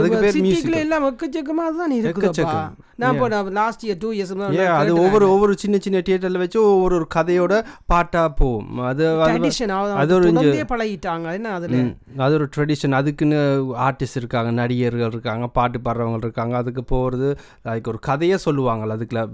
அதுக்கு 0.00 0.22
பேர் 0.26 0.40
musical. 0.46 0.78
எல்லாம் 0.84 1.08
எக்கச்சக்கமா 1.10 1.66
தான் 1.80 1.96
இருக்குதுப்பா. 1.98 2.30
எக்கச்சக்கம். 2.30 2.70
நான் 3.02 3.14
இப்போ 3.14 3.50
லாஸ்ட் 3.58 3.84
இயர் 3.86 4.00
டூ 4.00 4.08
இயர்ஸ் 4.16 4.32
அது 4.80 4.92
ஒவ்வொரு 5.02 5.26
ஒவ்வொரு 5.34 5.52
சின்ன 5.62 5.76
சின்ன 5.84 5.98
தியேட்டர்ல 6.06 6.40
வச்சு 6.42 6.58
ஒவ்வொரு 6.72 6.94
ஒரு 6.98 7.06
கதையோட 7.14 7.54
பாட்டா 7.92 8.22
போகும். 8.40 8.80
அது 8.90 9.04
அது 10.02 10.14
ஒரு 10.16 10.32
பழகிட்டாங்க. 10.72 11.26
என்ன 11.38 11.52
அதுல? 11.58 11.78
அது 12.24 12.34
ஒரு 12.38 12.46
ட்ரெடிஷன் 12.56 12.96
அதுக்குன்னு 12.98 13.38
ஆர்டிஸ்ட் 13.86 14.20
இருக்காங்க 14.20 14.50
நடிகர்கள் 14.60 15.12
இருக்காங்க 15.14 15.46
பாட்டு 15.58 15.80
பாடுறவங்க 15.86 16.20
இருக்காங்க. 16.26 16.56
அதுக்கு 16.62 16.84
போகிறது 16.92 17.28
அதுக்கு 17.70 17.90
ஒரு 17.92 18.00
கதையே 18.08 18.38
சொல்லுவாங்கல்ல 18.46 18.96
அதுக்குள்ள 18.98 19.24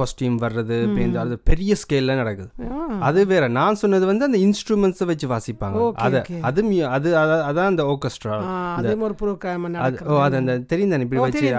காஸ்டியூம் 0.00 0.38
வர்றது 0.54 0.94
பேருந்து 0.94 1.18
அது 1.18 1.38
பெரிய 1.38 1.74
ஸ்கேல்ல 1.74 2.04
நடக்குது. 2.04 2.50
அது 3.00 3.26
வேற 3.26 3.48
நான் 3.48 3.74
சொன்னது 3.74 4.06
வந்து 4.06 4.24
அந்த 4.24 4.38
இன்ஸ்ட்ருமெண்ட்ஸை 4.38 5.04
வச்சு 5.04 5.28
வாசிப்பாங்க. 5.28 5.92
அது. 5.94 6.22
அது 6.40 6.86
அது 6.86 7.16
அத- 7.16 7.52
அதான் 7.52 7.64
அந்த 7.64 7.82
ஓர்கெஸ்ட்ரா 7.82 8.38
ஓ 10.06 10.20
அது 10.20 10.36
அந்த 10.36 10.58
தெரியும் 10.58 10.90
தானே 10.90 11.02
இப்படி 11.02 11.20
வச்சு. 11.20 11.50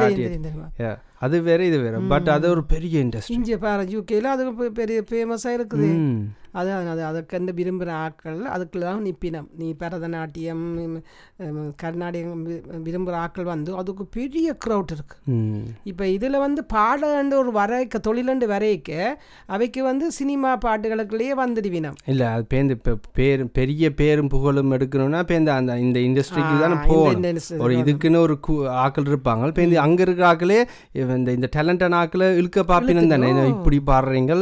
Yeah, 0.78 0.98
அது 1.20 1.42
வேற 1.42 1.64
இது 1.64 1.80
வேற. 1.80 2.00
பட் 2.00 2.30
அது 2.30 2.50
ஒரு 2.50 2.66
பெரிய 2.66 3.04
இண்டஸ்ட்ரி 3.04 3.22
இங்கே 3.28 3.58
பாரு 3.58 3.84
யூகேல 3.84 4.22
அது 4.22 4.54
பெரிய 4.54 5.04
ஃபேமஸாக 5.12 5.58
இருக்குது. 5.58 6.26
அது 6.56 6.70
அது 6.88 7.02
அதுக்கு 7.06 7.24
விரும்புகிற 7.58 7.92
ஆட்கள் 8.00 8.40
அதுக்குள்ள 8.50 8.84
தான் 8.84 9.04
நிப்பினம் 9.04 9.48
நீ 9.58 9.68
பரதநாட்டியம் 9.80 10.64
கர்நாடகம் 11.78 12.44
விரும்புகிற 12.84 13.16
ஆட்கள் 13.20 13.44
வந்து 13.46 13.72
அதுக்கு 13.76 14.04
பெரிய 14.12 14.34
க்ரௌட் 14.66 14.92
இருக்கு. 14.92 15.16
இப்போ 15.84 16.04
இதில் 16.08 16.38
வந்து 16.38 16.62
பாடண்டு 16.74 17.36
ஒரு 17.36 17.52
வரைக்க 17.52 18.00
தொழிலண்டு 18.08 18.48
வரைக்க 18.48 18.92
அவைக்கு 19.50 19.84
வந்து 19.84 20.06
சினிமா 20.12 20.52
பாட்டுகளுக்குள்ளேயே 20.66 21.34
வந்துடுவினம் 21.38 21.98
இல்ல 22.06 22.24
அது 22.30 22.46
பேருந்து 22.46 22.78
இப்போ 22.78 22.94
பேர் 23.14 23.44
பெரிய 23.54 23.94
பேரும் 23.94 24.30
புகழும் 24.30 24.72
எடுக்கணும்னா 24.72 25.22
பேருந்து 25.24 25.54
அந்த 25.54 25.78
இந்த 25.80 26.00
இண்டஸ்ட்ரிக்கு 26.02 26.56
தானே 26.58 26.78
போகணும். 26.86 27.40
ஒரு 27.60 27.74
இதுக்குன்னு 27.78 28.20
ஒரு 28.20 28.38
கு- 28.48 28.54
ஆட்கள் 28.80 29.08
இருப்பாங்க. 29.08 29.52
பேருந்து 29.52 29.80
அங்க 29.80 30.02
இருக்கிற 30.02 30.28
ஆக்களே 30.30 30.60
இந்த 31.16 31.32
இந்த 31.32 31.50
டேலண்டான 31.56 32.00
ஆக்களை 32.02 32.28
இழுக்க 32.36 32.60
பாப்பினம் 32.66 33.12
தானே. 33.12 33.24
இப்படி 33.54 33.80
பாடுறீங்க 33.86 34.34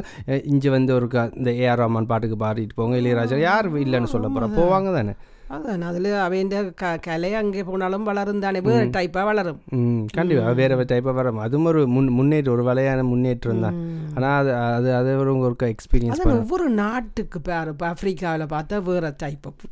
இங்க 0.45 0.69
வந்து 0.71 0.91
ஒரு 0.93 1.07
இந்த 1.35 1.49
ஏஆர் 1.61 1.81
ரஹ்மான் 2.03 2.11
பாட்டுக்கு 2.11 2.37
பாடிட்டு 2.45 2.79
போங்க 2.79 2.95
இளையராஜா. 3.01 3.37
யார் 3.49 3.67
இல்லைன்னு 3.85 4.13
சொல்ல 4.15 4.27
போறா? 4.29 4.47
போவாங்க 4.59 4.89
தானே. 4.97 5.13
அதான் 5.53 5.83
அதில் 5.87 6.07
அவைண்ட 6.25 6.55
க 6.81 6.91
கலை 7.05 7.29
அங்கே 7.39 7.63
போனாலும் 7.63 8.05
வளரும் 8.09 8.43
தானே 8.43 8.59
வேறு 8.67 8.85
டைப்பாக 8.95 9.25
வளரும். 9.29 9.59
ம் 9.79 10.05
கண்டிப்பா 10.17 10.53
வேற 10.59 10.77
டைப்பாக 10.91 11.13
வர 11.17 11.33
அதுவும் 11.47 11.67
ஒரு 11.71 11.81
முன் 11.95 12.07
முன்னேற்றம் 12.19 12.55
ஒரு 12.55 12.63
வலையான 12.69 13.03
முன்னேற்றம் 13.11 13.63
தான். 13.65 13.77
ஆனா 14.15 14.29
அது 14.41 14.51
அது 14.77 14.89
அது 14.99 15.11
ஒரு 15.23 15.33
ஒரு 15.49 15.55
எக்ஸ்பீரியன்ஸ் 15.75 16.23
ஒவ்வொரு 16.37 16.67
நாட்டுக்கு 16.83 17.41
பாரு 17.49 17.73
இப்போ 17.75 17.87
ஆப்பிரிக்காவில் 17.91 18.53
பார்த்தா 18.55 18.81
வேறு 18.89 19.11
டைப் 19.25 19.45
ஆஃப் 19.51 19.65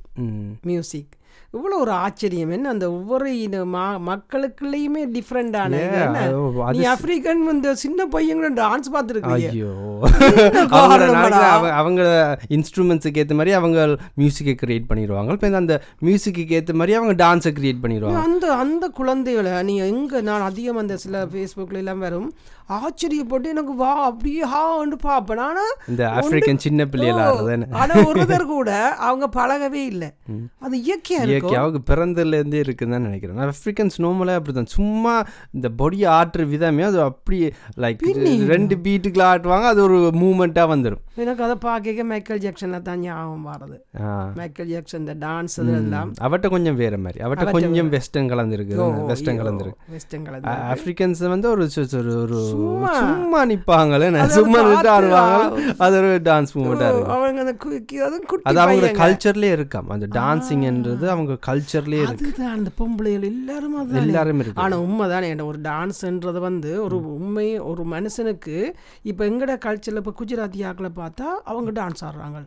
மியூசிக் 0.71 1.11
இவ்வளோ 1.53 1.77
ஒரு 1.77 1.91
ஆச்சரியம். 1.99 2.49
என்ன 2.49 2.69
அந்த 2.69 2.91
ஒவ்வொரு 2.91 3.25
மக்களுக்குள்ளேயுமே 4.05 5.01
டிஃப்ரெண்டான 5.09 5.71
நீ 6.71 6.85
ஆப்பிரிக்கன் 6.87 7.51
இந்த 7.51 7.75
சின்ன 7.75 8.05
பையங்களும் 8.07 8.57
டான்ஸ் 8.61 8.89
அவ- 11.49 11.73
அவங்க 11.73 12.01
இன்ஸ்ட்ருமெண்ட்ஸுக்கு 12.49 13.17
ஏற்ற 13.17 13.35
மாதிரி 13.35 13.51
அவங்க 13.51 13.79
மியூசிக்கை 14.17 14.55
கிரியேட் 14.61 14.89
பண்ணிடுவாங்க 14.89 15.31
இப்போ 15.31 15.55
அந்த 15.55 15.75
மியூசிக்கு 16.01 16.51
ஏற்ற 16.51 16.73
மாதிரி 16.73 16.93
அவங்க 16.93 17.15
டான்ஸை 17.23 17.53
கிரியேட் 17.53 17.83
பண்ணிடுவாங்க 17.83 18.21
அந்த 18.23 18.53
அந்த 18.55 18.87
குழந்தைகளை 18.93 19.63
நீ 19.63 19.77
எங்க 19.85 20.21
நான் 20.21 20.41
அதிகம் 20.41 20.77
அந்த 20.77 20.97
சில 20.97 21.25
ஃபேஸ்புக்கில் 21.25 21.77
எல்லாம் 21.77 21.99
வரும். 21.99 22.29
ஆச்சரியப்பட்டு 22.77 23.47
எனக்கு 23.53 23.73
வா 23.81 23.91
அப்படியே 24.09 24.43
ஹான்னு 24.53 24.97
பார்ப்பேன் 25.07 25.43
ஆனா 25.47 25.63
இந்த 25.91 26.03
ஆப்பிரிக்கன் 26.17 26.61
சின்ன 26.65 26.85
பிள்ளைகள் 26.91 27.21
ஆடுறதுன்னு. 27.25 27.67
ஆனா 27.81 27.93
ஒருத்தர் 28.09 28.45
கூட 28.55 28.71
அவங்க 29.07 29.25
பழகவே 29.37 29.81
இல்லை. 29.93 30.09
அது 30.65 30.75
இயற்கையா 30.87 31.21
இயற்கை 31.31 31.55
அவங்க 31.63 31.81
பிறந்ததுலேருந்தே 31.91 32.61
இருக்குன்னு 32.65 32.95
தான் 32.97 33.07
நினைக்கிறேன். 33.09 33.37
நான் 33.39 33.53
ஆஃப்ரிக்கன்ஸ் 33.55 33.97
நோமலே 34.05 34.35
அப்படி 34.39 34.55
தான் 34.59 34.71
சும்மா 34.77 35.15
இந்த 35.57 35.69
பொடியை 35.81 36.09
ஆட்டுற 36.19 36.45
விதமே 36.53 36.85
அது 36.89 36.99
அப்படி 37.09 37.39
லைக் 37.85 38.05
ரெண்டு 38.53 38.77
பீட்டுக்குள்ள 38.85 39.25
ஆட்டுவாங்க 39.31 39.67
அது 39.73 39.81
ஒரு 39.87 39.99
மூமெண்ட்டாக 40.23 40.73
வந்துடும் 40.73 41.03
எனக்கு 41.23 41.43
அதை 41.47 41.55
பார்க்க 41.67 42.03
மைக்கேல் 42.11 42.41
ஜாக்சனில் 42.43 42.85
தான் 42.87 43.01
ஞாபகம் 43.05 43.47
வர்றது. 43.51 43.77
மைக்கேல் 44.39 44.69
ஜாக்சன் 44.73 45.01
இந்த 45.03 45.15
டான்ஸ் 45.25 45.55
இதெல்லாம். 45.63 46.11
அவட்ட 46.27 46.47
கொஞ்சம் 46.53 46.77
வேற 46.81 46.95
மாதிரி. 47.05 47.19
அவட்ட 47.25 47.51
கொஞ்சம் 47.55 47.91
வெஸ்டர்ன் 47.95 48.29
கலந்துருக்கு 48.33 48.77
வெஸ்டர்ன் 49.11 49.39
கலந்துருக்கு. 49.41 49.79
வெஸ்டர்ன் 49.95 50.25
கலந்து 50.27 50.55
ஆப்பிரிக்கன்ஸ் 50.73 51.21
வந்து 51.35 51.49
ஒரு 51.53 51.67
ஒரு 52.23 52.39
ஒரு 52.61 52.95
சும்மா 52.95 53.45
நிப்பாங்களே 53.45 54.25
சும்மா 54.25 54.61
நின்று 54.61 54.89
ஆடுவாங்க. 54.89 55.75
அது 55.77 55.97
ஒரு 55.97 56.07
டான்ஸ் 56.23 56.53
மூமெண்ட்டாக 56.55 56.89
இருக்கும். 56.91 57.15
அவங்க 57.15 57.39
அந்த 57.39 57.55
அது 58.43 58.59
அவங்க. 58.59 58.87
கல்ச்சர்லேயே 59.01 59.51
இருக்காம். 59.57 59.87
அந்த 59.87 60.07
டான்சிங்ன்றது 60.19 61.07
அவங்க 61.07 61.37
கல்ச்சர்லேயே 61.47 62.01
இருக்கு. 62.01 62.25
அதுதான் 62.27 62.53
அந்த 62.53 62.69
பொம்பளைகள் 62.79 63.23
எல்லாரும் 63.23 63.75
அதுதானே. 63.75 64.05
எல்லாரும் 64.05 64.39
இருக்கு. 64.39 64.61
ஆனா 64.61 64.79
உண்மைதானே 64.79 65.27
என்ன 65.29 65.45
ஒரு 65.45 65.59
டான்ஸ்ன்றது 65.61 66.39
வந்து 66.39 66.83
ஒரு 66.83 66.97
உண்மை 67.13 67.59
ஒரு 67.59 67.83
மனுஷனுக்கு 67.91 68.57
இப்போ 69.01 69.25
எங்கட 69.25 69.55
கல்ச்சரில் 69.65 70.01
இப்போ 70.01 70.13
குஜராத்தி 70.21 70.59
ஆக்களை 70.69 70.89
பார்த்தா 71.01 71.27
அவங்க 71.43 71.71
டான்ஸ் 71.81 72.03
ஆடுறாங்க. 72.07 72.39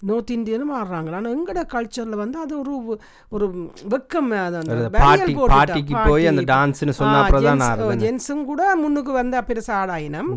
நார்த் 0.00 0.30
இந்தியனும் 0.30 0.74
ஆடுறாங்க. 0.74 1.14
ஆனா 1.14 1.30
எங்கட 1.30 1.60
கல்ச்சர்ல 1.74 2.16
வந்து 2.24 2.38
அது 2.38 2.60
ஒரு 2.60 3.00
ஒரு 3.28 3.46
வெக்கம் 3.88 4.30
அது. 4.46 4.90
பாட்டிக்கு 4.90 5.96
போய் 6.06 6.26
அந்த. 6.26 6.40
டான்ஸ்னு 6.54 6.90
சொன்ன 6.90 7.22
அப்புறம் 7.22 7.58
தான் 7.58 7.78
ஜென்ஸும் 7.78 8.44
கூட 8.44 8.76
முன்னுக்கு 8.76 9.12
வந்து 9.12 9.36
பெருசா 9.52 9.74
ஆடாயினம் 9.82 10.30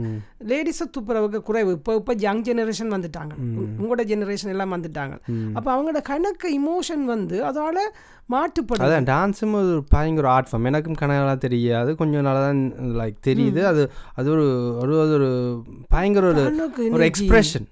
லேடிஸை 0.54 0.88
துப்புரவுக்கு 0.98 1.42
குறைவு. 1.52 1.72
இப்போ 1.80 1.92
இப்போ 2.02 2.16
யங் 2.28 2.44
ஜெனரேஷன் 2.50 2.96
வந்துட்டாங்க. 2.98 3.34
உங்களோட 3.80 4.04
ஜெனரேஷன் 4.14 4.54
எல்லாம் 4.56 4.76
வந்துட்டாங்க. 4.78 5.16
அப்போ 5.58 5.70
அவங்களோட 5.76 6.02
கணக்கு 6.14 6.50
இமோஷன் 6.62 7.06
வந்து 7.16 7.38
அதால 7.52 7.74
அதனால 7.76 8.14
மாட்டுப்படும் 8.34 8.86
அதான் 8.86 9.08
டான்ஸும் 9.10 9.56
ஒரு 9.58 9.74
பயங்கர 9.94 10.28
ஆர்ட் 10.36 10.48
ஃபார்ம் 10.50 10.68
எனக்கும் 10.70 10.98
கனகலாம் 11.02 11.42
தெரியாது. 11.44 11.90
கொஞ்சம் 12.00 12.24
நாளாக 12.28 12.46
தான் 12.46 12.62
லைக் 13.00 13.18
தெரியுது. 13.28 13.62
அது 13.72 13.82
அது 14.20 14.28
ஒரு 14.36 14.46
ஒரு 14.84 14.94
அது 15.04 15.12
ஒரு 15.18 15.30
பயங்கர 15.94 16.26
ஒரு 16.32 16.44
ஒரு. 16.96 17.04
எக்ஸ்பிரஷன் 17.10 17.66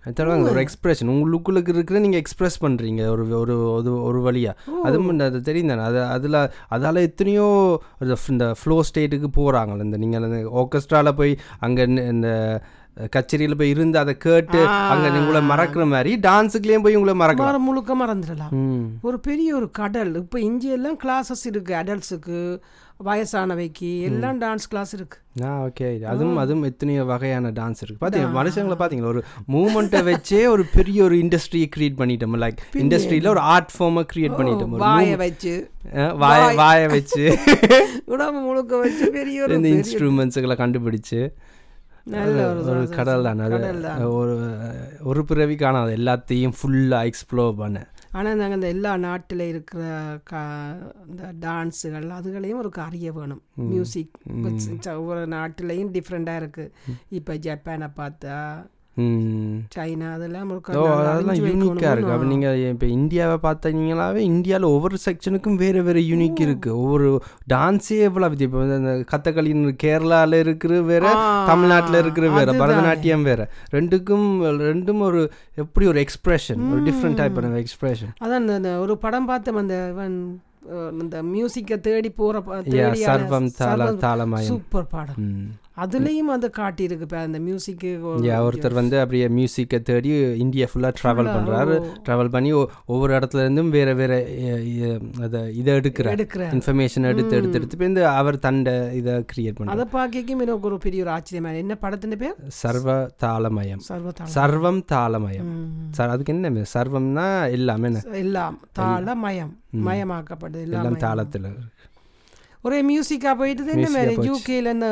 ஒரு 0.50 0.62
எக்ஸ்பிரஷன் 0.66 1.12
உங்களுக்குள்ளுக்கு 1.14 1.74
இருக்கிற 1.76 2.02
நீங்கள் 2.06 2.22
எக்ஸ்பிரஸ் 2.24 2.58
பண்ணுறீங்க 2.66 3.02
ஒரு 3.14 3.24
ஒரு 3.42 3.56
ஒரு 3.78 3.94
ஒரு 4.10 4.22
வழியாக 4.28 4.78
அதுவும் 4.90 5.24
அது 5.30 5.42
தெரியும் 5.50 5.74
தானே. 5.74 5.86
அது 5.90 6.00
அதில் 6.18 6.40
அதால் 6.78 7.06
எத்தனையோ 7.10 7.48
இந்த 8.36 8.48
ஃப்ளோ 8.62 8.78
ஸ்டேட்டுக்கு 8.90 9.32
போகிறாங்க 9.40 9.82
இந்த 9.88 10.00
நீங்கள் 10.04 10.28
அந்த 10.30 10.42
ஆர்கெஸ்ட்ராவில் 10.62 11.18
போய் 11.22 11.33
அங்கே 11.60 11.84
இந்த 12.10 12.30
கச்சேரியில் 13.14 13.58
போய் 13.60 13.70
இருந்து 13.70 13.98
அதை 14.00 14.14
கேட்டு 14.26 14.60
அங்கே 14.68 15.10
உங்களை 15.20 15.42
மறக்கிற 15.52 15.86
மாதிரி 15.94 16.12
டான்ஸுக்குலேயும் 16.28 16.86
போய் 16.86 16.98
உங்களை 17.00 17.16
மறக்கலாம். 17.22 17.68
முழுக்க 17.70 17.96
மறந்துடலாம். 18.04 18.54
ஒரு 19.02 19.20
பெரிய 19.28 19.56
ஒரு 19.56 19.68
கடல். 19.82 20.16
இப்போ 20.16 20.40
இஞ்சி 20.40 20.72
எல்லாம் 20.78 20.98
கிளாஸஸ் 21.04 21.46
இருக்கு. 21.52 21.74
அடல்ட்ஸுக்கு 21.82 22.40
வயசானவைக்கு 23.06 23.90
எல்லாம் 24.08 24.38
டான்ஸ் 24.42 24.68
கிளாஸ் 24.72 24.94
இருக்கு. 24.98 25.18
ஆ 25.46 25.50
ஓகே 25.68 25.88
அதுவும் 26.12 26.38
அதுவும் 26.42 26.66
எத்தனையோ 26.70 27.04
வகையான 27.04 27.50
டான்ஸ் 27.60 27.82
இருக்கு. 27.84 28.02
பார்த்தீங்க 28.04 28.28
மனுஷங்களை 28.38 28.76
பார்த்தீங்களா 28.82 29.12
ஒரு 29.14 29.24
மூமெண்ட்டை 29.56 30.02
வச்சே 30.10 30.42
ஒரு 30.48 30.66
பெரிய 30.76 31.04
ஒரு 31.04 31.16
இண்டஸ்ட்ரியை 31.24 31.68
கிரியேட் 31.76 31.98
பண்ணிட்டோம். 32.02 32.38
லைக் 32.44 32.60
இண்டஸ்ட்ரியில் 32.84 33.32
ஒரு 33.34 33.40
ஆர்ட் 33.54 33.74
ஃபார்மை 33.78 34.04
கிரியேட் 34.14 34.38
பண்ணிட்டோம். 34.40 34.76
வாயை 34.86 35.16
வச்சு. 35.16 35.54
வாய 36.24 36.54
வாயை. 36.62 36.88
வச்சு. 36.88 37.26
உடம்பு 38.06 38.40
முழுக்க 38.40 38.78
வச்சு 38.78 39.08
பெரிய 39.20 39.44
ஒரு 39.44 39.56
இந்த 39.56 39.70
இன்ஸ்ட்ருமெண்ட்ஸுகளை 39.70 40.58
கண்டுபிடிச்சு. 40.64 41.22
நல்ல 42.04 42.54
ஒரு 42.56 42.90
கடல் 42.90 43.24
தான். 43.24 43.40
அது. 43.40 43.58
ஒரு 44.14 44.36
ஒரு 45.04 45.26
பிறவி 45.26 45.56
காணாது. 45.56 45.92
எல்லாத்தையும் 45.96 46.54
ஃபுல்லாக 46.60 47.10
எக்ஸ்ப்ளோர் 47.10 47.56
பண்ண. 47.58 47.88
ஆனால் 48.12 48.36
நாங்கள் 48.36 48.58
இந்த 48.58 48.68
எல்லா 48.68 48.98
நாட்டில் 48.98 49.40
இருக்கிற 49.40 49.84
க 50.24 50.42
இந்த 51.08 51.24
டான்ஸுகள் 51.46 52.08
அதுகளையும் 52.18 52.62
ஒரு 52.64 52.72
அறிய 52.74 53.12
வேணும். 53.14 53.42
மியூசிக் 53.56 54.20
ஒவ்வொரு 54.86 55.28
நாட்டிலையும் 55.28 55.94
டிஃப்ரெண்ட்டாக 55.98 56.44
இருக்குது 56.44 56.72
இப்போ 57.10 57.34
ஜப்பானை 57.34 57.90
பார்த்தா 57.98 58.38
சைனா 59.76 60.08
அதெல்லாம் 60.14 60.50
அதெல்லாம் 61.06 61.38
யூனிக்காக 61.42 61.94
இருக்குது 61.94 62.12
அப்போ 62.12 62.26
நீங்கள் 62.26 62.58
இப்போ 62.66 62.86
இந்தியாவை 62.96 63.38
பார்த்தீங்களாவே 63.44 64.22
இந்தியாவில் 64.26 64.68
ஒவ்வொரு 64.70 64.98
செக்ஷனுக்கும் 65.06 65.56
வேறு 65.56 65.84
வேறு 65.84 66.00
யூனிக் 66.08 66.40
இருக்குது 66.40 66.76
ஒவ்வொரு 66.76 67.08
டான்ஸே 67.54 68.00
எவ்வளோ 68.00 68.30
வித்தியம் 68.30 68.50
இப்போ 68.50 68.60
வந்து 68.60 68.76
அந்த 68.76 68.94
கதகளின்னு 69.12 69.74
கேரளாவில் 69.84 70.40
இருக்கிற 70.40 70.82
வேற 70.84 71.06
தமிழ்நாட்டில் 71.46 71.96
இருக்கிற 71.96 72.30
வேற 72.30 72.52
பரதநாட்டியம் 72.54 73.22
வேற. 73.22 73.42
ரெண்டுக்கும் 73.72 74.28
ரெண்டும் 74.66 75.00
ஒரு 75.00 75.24
எப்படி 75.56 75.88
ஒரு 75.88 76.06
எக்ஸ்பிரஷன் 76.06 76.64
ஒரு 76.72 76.82
டிஃப்ரெண்ட் 76.84 77.16
டைப் 77.16 77.40
ஆஃப் 77.42 77.60
எக்ஸ்பிரஷன் 77.64 78.14
அதான் 78.24 78.40
இந்த- 78.40 78.56
இந்த 78.56 78.80
ஒரு 78.80 78.98
படம் 78.98 79.26
பார்த்தோம் 79.26 79.58
அந்த 79.58 79.76
இந்த 81.02 81.24
மியூசிக்கை 81.30 81.80
தேடி 81.80 82.10
போகிற 82.12 82.42
சர்வம் 83.02 83.50
தாள 83.58 83.90
தாளமயம். 83.98 84.48
சூப்பர் 84.48 84.88
படம் 84.88 85.20
அதுலேயும் 85.78 86.32
வந்து 86.34 86.48
காட்டியிருக்கு 86.58 87.06
இப்போ 87.08 87.20
அந்த 87.28 87.40
மியூசிக்கு 87.46 87.92
ஒருத்தர் 88.48 88.76
வந்து 88.80 88.96
அப்படியே 89.04 89.28
மியூசிக்கை 89.38 89.80
தேடி 89.90 90.12
இந்தியா 90.44 90.66
ஃபுல்லாக 90.72 90.94
ட்ராவல் 91.00 91.30
பண்ணுறாரு 91.36 91.76
ட்ராவல் 92.08 92.32
பண்ணி 92.36 92.52
ஒவ்வொரு 92.94 93.12
இடத்துல 93.18 93.44
இருந்தும் 93.46 93.72
வேறு 93.76 93.94
வேறு 94.02 94.18
அதை 95.26 95.42
இதை 95.62 95.72
எடுக்கிறார். 95.80 96.16
எடுக்கிற 96.18 96.50
இன்ஃபர்மேஷன் 96.58 97.10
எடுத்து 97.12 97.38
எடுத்து 97.40 97.58
எடுத்து 97.60 97.78
இப்போ 97.78 97.90
இந்த 97.92 98.04
அவர் 98.20 98.38
தண்டை 98.46 98.76
இதை 99.00 99.16
கிரியேட் 99.32 99.58
பண்ணுறார் 99.58 99.76
அதை 99.78 99.88
பார்க்கும் 99.98 100.44
எனக்கு 100.46 100.70
ஒரு 100.72 100.78
பெரிய 100.86 101.06
ஒரு 101.06 101.14
ஆச்சரியமா. 101.16 101.56
என்ன 101.64 101.78
படத்தின் 101.86 102.20
பேர்? 102.24 102.38
சர்வ 102.62 102.98
தாளமயம். 103.26 103.82
சர்வம் 104.38 104.82
தாளமயம். 104.94 105.50
சார் 105.98 106.14
அதுக்கு 106.16 106.34
என்ன 106.36 106.66
சர்வம்னா 106.76 107.28
எல்லாமே 107.58 107.88
என்ன? 107.92 108.04
எல்லாம் 108.24 108.60
தாள 108.80 109.16
மயம் 109.26 109.54
மயமாக்கப்படுது 109.88 110.64
எல்லாம் 110.68 110.86
எல்லாம் 110.86 111.56
மயம். 111.56 111.70
ஒரே 112.64 112.80
மியூசிக்காக 112.84 113.38
போயிட்டு 113.38 113.66
என்ன 113.68 113.90
மாதிரி. 113.90 114.30
யூகேல 114.30 114.72
இந்த 114.72 114.90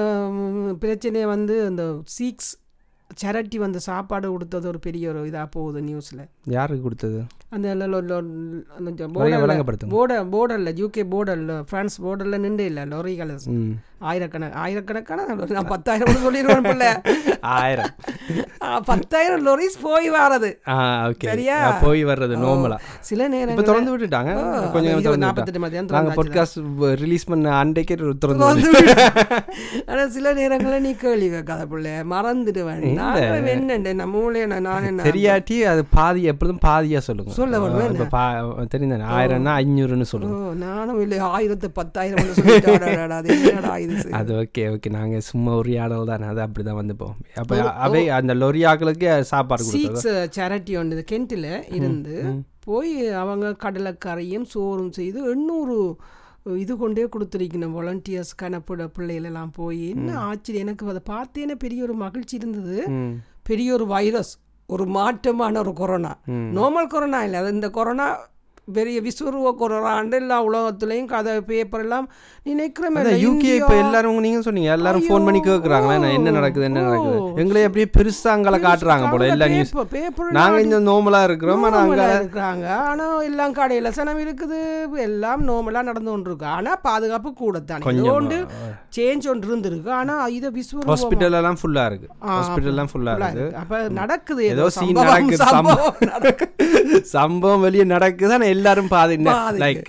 பிரச்சனையை 0.79 1.27
வந்து 1.27 1.67
இந்த 1.67 1.83
சீக்ஸ் 2.19 2.51
சேரிட்டி 3.21 3.55
வந்து 3.55 3.79
சாப்பாடு 3.79 4.29
கொடுத்தது 4.29 4.67
ஒரு 4.67 4.79
பெரிய 4.79 5.09
ஒரு 5.09 5.25
இதாக 5.25 5.47
போகுது 5.51 5.81
நியூஸில் 5.81 6.21
யாருக்கு 6.45 6.83
கொடுத்தது? 6.83 7.19
அந்த 7.49 7.75
ல- 7.75 7.89
ல- 7.89 8.03
ல- 8.03 8.21
அந்த 8.77 9.07
வழங்க- 9.07 9.37
borderல- 9.37 9.41
வழங்கப்படுத்துங்க. 9.43 9.91
border- 9.91 10.27
borderல 10.29 10.73
யூகே 10.73 11.03
போர்டரில் 11.11 11.65
ஃப்ரான்ஸ் 11.71 11.97
போர்டரில் 12.03 12.39
நின்று 12.39 12.65
இல்லை 12.65 12.83
லொரிகள் 12.83 13.33
ம். 13.55 13.73
ஆயிரக்கணக்கு 14.09 14.59
ஆயிரக்கணக்கான. 14.65 15.25
நான் 15.57 15.67
பத்தாயிரம் 15.73 16.21
சொல்லிடுவேன் 16.25 16.67
பிள்ளை. 16.69 16.87
ஆயிரம். 17.41 17.93
பத்தாயிரம் 18.85 19.43
லொரிஸ் 19.47 19.77
போய் 19.81 20.07
ஓகே. 21.09 21.27
சரியா? 21.29 21.55
போய் 21.83 22.01
வர்றது 22.05 22.35
நார்மலா 22.43 22.77
சில 23.09 23.23
இப்போ 23.23 23.35
நேரங்கள் 23.35 23.67
திறந்து 23.69 23.91
விட்டுட்டாங்க. 23.93 24.33
கொஞ்சம் 24.73 25.17
நாற்பத்தெட்டு 25.23 25.61
மதியம் 25.65 25.89
நாங்கள் 25.97 26.17
பாட்காஸ்ட் 26.19 26.59
ரிலீஸ் 27.03 27.25
பண்ண 27.31 27.53
அன்றைக்கே 27.61 27.95
திறந்து 27.95 28.45
வந்து 28.45 28.71
ஆனா 29.87 30.03
சில 30.17 30.33
நேரங்களில் 30.39 30.85
நீ 30.87 30.93
கேள்வி 31.03 31.29
கேட்காத 31.35 31.65
பிள்ளை. 31.73 31.91
மறந்துடுவேன் 32.13 32.83
நான் 33.01 33.17
என்னண்டு? 33.55 33.93
நம்ம 34.01 34.17
மூளையை 34.17 34.59
நான் 34.67 34.87
என்ன? 34.91 35.03
தெரியாட்டி 35.09 35.57
அது 35.73 35.83
பாதி 35.97 36.21
எப்பொழுதும் 36.31 36.63
பாதியா 36.69 37.01
சொல்லுங்க. 37.09 37.31
சொல்ல 37.41 37.57
இப்போ 37.91 38.07
பா 38.17 38.23
தெரியுதானே 38.75 39.07
ஆயிரம்னா 39.17 39.53
ஐநூறுன்னு 39.61 40.09
சொல்லுங்க. 40.13 40.37
நானும் 40.65 41.01
இல்லை 41.05 41.17
ஆயிரத்து 41.33 41.69
பத்தாயிரம் 41.79 42.33
சொல்லிட்டு. 42.39 42.71
என்னடா 43.41 43.77
இது. 43.85 43.90
அது 44.19 44.31
ஓகே 44.41 44.63
ஓகே 44.73 44.89
நாங்க 44.97 45.19
சும்மா 45.29 45.51
ஒரு 45.61 45.73
ஆடல் 45.83 46.09
தானே. 46.11 46.25
அது 46.31 46.41
அப்படிதான் 46.45 46.79
வந்து 46.81 46.95
போவோம் 47.01 47.19
அப்போ 47.41 47.57
அவை 47.85 48.03
அந்த 48.19 48.33
லொரி 48.41 48.63
ஆக்களுக்கு 48.71 49.11
சாப்பாடு 49.33 49.69
சீக்ஸ் 49.73 50.09
சேரிட்டி 50.37 50.75
ஒன்று 50.81 51.05
கென்ட்டில் 51.11 51.51
இருந்து 51.79 52.15
போய் 52.65 52.95
அவங்க 53.21 53.55
கடலைக்கரையும் 53.63 54.47
சோறும் 54.55 54.95
செய்து 54.97 55.19
எண்ணூறு 55.33 55.77
இது 56.61 56.73
கொண்டே 56.77 57.03
கொடுத்துருக்கணும். 57.13 57.73
வாலண்டியர்ஸ் 57.77 58.31
கணப்பிட 58.41 58.85
பிள்ளைகளெல்லாம் 58.95 59.51
போய் 59.57 59.81
என்ன 59.93 60.11
ஆச்சரியம். 60.27 60.65
எனக்கு 60.65 60.87
அதை 60.93 61.01
பார்த்தேனே 61.11 61.55
பெரிய 61.63 61.83
ஒரு 61.87 61.95
மகிழ்ச்சி 62.03 62.35
இருந்தது. 62.39 62.77
பெரிய 63.49 63.73
ஒரு 63.77 63.85
வைரஸ் 63.93 64.31
ஒரு 64.69 64.85
மாற்றமான 64.97 65.59
ஒரு 65.63 65.73
கொரோனா. 65.81 66.11
நார்மல் 66.57 66.91
கொரோனா 66.93 67.19
இல்லை. 67.27 67.39
அது 67.39 67.51
இந்த 67.57 67.69
கொரோனா 67.77 68.07
பெரிய 68.67 68.97
விஸ்வரூப 69.05 69.51
கொரோனாண்டு 69.59 70.17
எல்லா 70.21 70.35
உலகத்துலேயும் 70.47 71.07
கதை 71.11 71.31
பேப்பர் 71.47 71.81
எல்லாம் 71.85 72.05
நினைக்கிற 72.49 72.85
மாதிரி 72.95 73.15
யூகே 73.23 73.53
இப்போ 73.59 73.75
எல்லாரும் 73.83 74.19
நீங்க 74.25 74.39
சொன்னீங்க 74.45 74.69
எல்லாரும் 74.75 75.05
ஃபோன் 75.07 75.25
பண்ணி 75.27 75.39
கேட்குறாங்களே 75.47 76.09
என்ன 76.17 76.33
நடக்குது 76.35 76.65
என்ன 76.67 76.83
நடக்குது? 76.85 77.17
எங்களை 77.41 77.63
அப்படியே 77.67 77.87
பெருசா 77.95 78.29
அங்கே 78.35 78.59
காட்டுறாங்க 78.65 79.05
போல 79.13 79.27
எல்லா 79.33 79.47
நியூஸ் 79.53 79.73
பேப்பர் 79.95 80.29
நாங்க 80.37 80.59
இந்த 80.65 80.79
நோமலா 80.89 81.21
இருக்கிறோம் 81.29 81.65
ஆனா 81.69 81.79
அங்க 81.85 82.05
இருக்கிறாங்க. 82.17 82.67
ஆனா 82.91 83.07
எல்லாம் 83.29 83.55
கடையில 83.59 83.91
சனம் 83.97 84.21
இருக்குது 84.25 84.59
எல்லாம் 85.07 85.43
நார்மலா 85.49 85.83
நடந்து 85.89 86.11
கொண்டு 86.13 86.31
இருக்கு 86.31 86.47
ஆனா 86.57 86.73
பாதுகாப்பு 86.87 87.31
கூடத்தான். 87.41 87.85
கொஞ்சம் 87.87 88.15
ஒன்று 88.19 88.39
சேஞ்ச் 88.97 89.27
ஒன்று 89.33 89.49
இருந்திருக்கு. 89.51 89.91
ஆனா 90.01 90.15
இதை 90.37 90.51
விஸ்வரூபம் 90.59 90.93
ஹாஸ்பிட்டல் 90.93 91.37
எல்லாம் 91.41 91.59
ஃபுல்லா 91.63 91.85
இருக்கு. 91.91 92.09
ஹாஸ்பிட்டல் 92.31 92.73
எல்லாம் 92.75 92.91
ஃபுல்லா 92.93 93.15
இருக்கு. 93.17 93.47
அப்ப 93.63 93.83
நடக்குது 94.01 94.45
ஏதோ 94.53 94.69
சம்பவம், 94.79 95.11
நடக்குது, 95.11 95.43
சம்பவம். 95.55 95.99
சம்பவம். 97.17 97.63
வெளியே 97.67 97.87
நடக்குது 97.95 98.49
எல்லாரும் 98.51 98.87
பாதி. 98.87 99.15
லைக் 99.63 99.87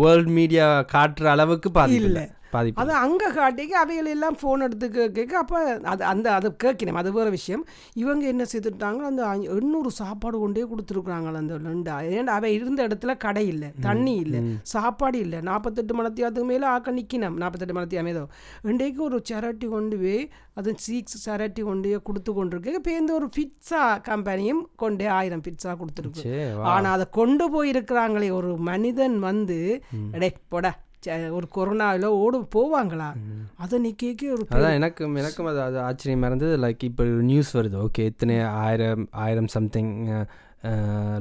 வேர்ல்ட் 0.00 0.30
மீடியா 0.30 0.66
காட்டுற 0.92 1.26
அளவுக்கு 1.26 1.70
பாதி 1.70 1.96
இல்ல 2.00 2.20
பாதிப்பு. 2.54 2.80
அது 2.82 2.92
அங்கே 3.04 3.28
காட்டிக்கு 3.38 3.74
அவைகள் 3.82 4.10
எல்லாம் 4.14 4.36
ஃபோன் 4.40 4.64
எடுத்து 4.66 4.86
கேட்க 5.18 5.34
அப்போ 5.42 5.58
அது 5.92 6.04
அந்த 6.12 6.26
அது 6.38 6.48
கேட்கணும் 6.64 7.00
அது 7.02 7.12
வேறு 7.16 7.32
விஷயம். 7.36 7.64
இவங்க 8.02 8.24
என்ன 8.32 8.46
செய்துட்டாங்க 8.52 9.02
அந்த 9.10 9.22
எண்ணூறு 9.56 9.92
சாப்பாடு 10.00 10.36
கொண்டே 10.44 10.64
கொடுத்துருக்குறாங்க 10.72 11.34
அந்த 11.42 11.58
ரெண்டு 11.70 11.92
ஏன்னா 12.16 12.36
அவை 12.38 12.50
இருந்த 12.58 12.80
இடத்துல 12.88 13.14
கடை 13.26 13.44
இல்லை 13.54 13.70
தண்ணி 13.88 14.14
இல்லை 14.24 14.40
சாப்பாடு 14.74 15.18
இல்லை. 15.26 15.40
நாற்பத்தெட்டு 15.50 15.98
மணத்தியாத்துக்கு 16.00 16.50
மேலே 16.52 16.68
ஆக்க 16.74 16.98
நிற்கணும் 16.98 17.38
நாற்பத்தெட்டு 17.42 17.78
மணத்தியாமே 17.78 18.14
ஏதோ 18.16 18.24
இன்றைக்கு 18.72 19.02
ஒரு 19.08 19.18
சரட்டி 19.30 19.68
கொண்டு 19.76 19.98
போய் 20.04 20.20
அது 20.60 20.70
சீக்ஸ் 20.86 21.18
சரட்டி 21.26 21.62
கொண்டு 21.68 21.88
போய் 21.90 22.04
கொடுத்து 22.08 22.30
கொண்டிருக்கு. 22.38 22.74
இப்போ 22.78 22.92
இந்த 23.00 23.12
ஒரு 23.18 23.28
பிட்ஸா 23.36 23.82
கம்பெனியும் 24.08 24.62
கொண்டே 24.82 25.06
ஆயிரம் 25.18 25.44
பிட்ஸா 25.46 25.72
கொடுத்துருக்கு. 25.80 26.22
சே, 26.26 26.36
ஆனா 26.74 26.90
அதை 26.96 27.06
கொண்டு 27.20 27.46
போயிருக்கிறாங்களே 27.54 28.30
ஒரு 28.40 28.50
மனிதன் 28.70 29.16
வந்து 29.28 29.58
எடே 30.18 30.30
போடா. 30.54 30.72
ஒரு 31.30 31.46
கொரோனாவில் 31.56 32.04
ஓடு 32.04 32.38
போவாங்களா? 32.54 33.08
அதை 33.56 33.78
நீ 33.78 33.94
கேட்க 33.94 34.32
ஒரு 34.32 34.46
அதான் 34.50 34.74
எனக்கும் 34.74 35.14
எனக்கும் 35.14 35.46
அது 35.46 35.60
அது 35.60 35.78
ஆச்சரியமாக 35.80 36.34
இருந்தது. 36.34 36.66
லைக் 36.66 36.88
இப்போ 36.90 37.04
நியூஸ் 37.04 37.56
வருது. 37.56 37.86
ஓகே 37.86 38.04
இத்தனை 38.12 38.40
ஆயிரம் 38.40 39.06
ஆயிரம் 39.10 39.46
சம்திங் 39.46 39.92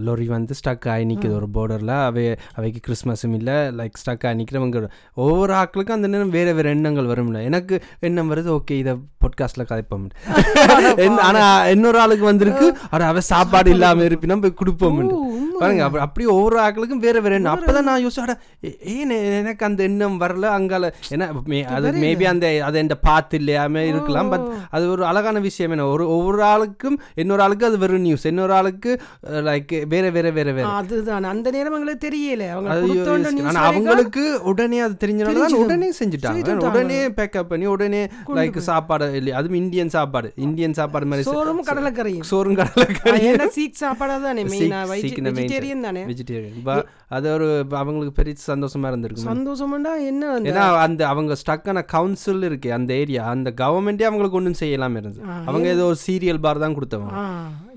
லொரி 0.06 0.26
வந்து 0.26 0.56
ஸ்டக் 0.66 0.90
ஆகி 0.90 1.06
நிற்குது 1.06 1.42
ஒரு 1.42 1.48
பார்டரில் 1.54 2.04
அவை 2.04 2.36
அவைக்கு 2.54 2.94
கிறிஸ்மஸும் 2.94 3.34
இல்லை. 3.34 3.54
லைக் 3.54 3.92
ஸ்டக் 4.06 4.28
ஆகி 4.28 4.44
நிற்கிறவங்க 4.44 4.90
ஒவ்வொரு 5.14 5.54
ஆட்களுக்கும் 5.54 5.92
அந்த 5.92 6.08
நேரம் 6.08 6.30
வேறு 6.30 6.54
வேறு 6.54 6.70
எண்ணங்கள் 6.70 7.06
வரும்ல 7.06 7.44
எனக்கு 7.44 7.84
எண்ணம் 8.00 8.32
வருது 8.32 8.60
ஓகே 8.60 8.72
இதை 8.72 8.94
பாட்காஸ்ட்டில் 8.94 9.64
கதைப்போம். 9.70 11.18
ஆனால் 11.18 11.72
இன்னொரு 11.72 12.00
ஆளுக்கு 12.00 12.26
வந்திருக்கு. 12.26 12.78
அட 12.90 13.06
அவ 13.06 13.20
சாப்பாடு 13.20 13.72
இல்லாமல் 13.72 14.08
இருப்பினா 14.08 14.42
போய் 14.42 14.54
கொடுப்போம்? 14.54 15.34
பாருங்க 15.60 15.84
அப்ப- 15.84 16.00
அப்படியே 16.00 16.34
ஒவ்வொரு 16.34 16.60
ஆக்களுக்கும் 16.60 16.98
வேற 16.98 17.20
வேற 17.20 17.36
எண்ணம். 17.36 17.62
அப்பதான் 17.62 17.82
நான் 17.82 18.06
யோசிச்சேன் 18.06 18.20
அட, 18.20 18.40
ஏ- 18.66 18.78
ஏன் 18.82 19.10
எனக்கு 19.10 19.66
அந்த 19.66 19.84
எண்ணம் 19.84 20.22
வரல? 20.22 20.44
அங்கால 20.44 20.94
ஏன்னா 21.10 21.32
மே- 21.46 21.64
அது 21.64 21.92
மேபி 21.92 22.24
அந்த 22.24 22.62
அது 22.66 22.78
என் 22.78 22.88
பார்த்து 23.02 23.38
இல்லையாம 23.38 23.78
இருக்கலாம். 23.78 24.30
பட் 24.30 24.48
அது 24.70 24.90
ஒரு 24.90 25.06
அழகான 25.06 25.40
விஷயம். 25.40 25.72
என்ன 25.72 25.86
ஒரு 25.86 26.10
ஒவ்வொரு 26.10 26.44
ஆளுக்கும் 26.44 26.98
இன்னொரு 27.16 27.42
ஆளுக்கு 27.42 27.66
அது 27.66 27.78
வெறும் 27.78 28.02
நியூஸ் 28.02 28.26
இன்னொரு 28.26 28.54
ஆளுக்கு 28.54 29.02
லைக் 29.48 29.74
வேற 29.88 30.10
வேற 30.10 30.28
வேற 30.32 30.52
வேற. 30.52 30.68
அதுதான். 30.68 31.24
அந்த 31.24 31.52
நேரம் 31.56 31.76
எங்களுக்கு 31.78 32.04
தெரியல. 32.08 32.44
அவங்க 32.52 33.60
அவங்களுக்கு 33.60 34.24
உடனே 34.44 34.80
அது 34.80 34.96
தெரிஞ்சனால. 35.04 35.54
உடனே 35.64 35.90
செஞ்சுட்டாங்க. 36.00 36.56
உடனே 36.70 37.00
பேக்கப் 37.20 37.50
பண்ணி 37.52 37.66
உடனே 37.66 38.02
லைக் 38.36 38.58
சாப்பாடு 38.70 39.08
இல்லையா 39.16 39.38
அதுவும் 39.38 39.58
இந்தியன் 39.58 39.90
சாப்பாடு. 39.90 40.32
இந்தியன் 40.36 40.74
சாப்பாடு 40.74 41.06
மாதிரி 41.06 41.28
சோறும் 41.30 41.64
கடலைக்கறியும். 41.66 42.30
சோறும் 42.32 42.56
கடலை 42.56 42.88
ஏன்னா 43.32 43.48
சீக் 43.58 43.82
சாப்பாடா 43.84 44.18
தானே 44.18 44.44
வெஜிடேரியன் 44.44 45.86
தானே? 45.88 46.04
வெஜிடேரியன் 46.04 46.84
அது 47.08 47.28
ஒரு 47.34 47.66
அவங்களுக்கு 47.70 48.12
பெரிய 48.12 48.36
சந்தோஷமா 48.48 48.88
இருந்திருக்கும். 48.88 49.30
சந்தோஷம்டா 49.32 49.94
என்ன 50.06 50.30
அந்த 50.30 50.52
ஏன்னா 50.52 50.64
அந்த 50.86 51.02
அவங்க 51.08 51.36
ஸ்டக்கான 51.42 51.86
கவுன்சில் 51.86 52.44
இருக்கு 52.44 52.70
அந்த 52.74 52.94
ஏரியா 52.94 53.24
அந்த 53.26 53.50
கவர்மெண்டே 53.62 54.06
அவங்களுக்கு 54.10 54.38
ஒன்றும் 54.38 54.60
செய்யலாம 54.60 54.98
இருந்தது. 55.02 55.22
அவங்க 55.46 55.68
ஏதோ 55.68 55.84
ஒரு 55.84 55.98
சீரியல் 56.08 56.44
பார் 56.46 56.64
தான் 56.64 56.76
கொடுத்தவங்க. 56.78 57.14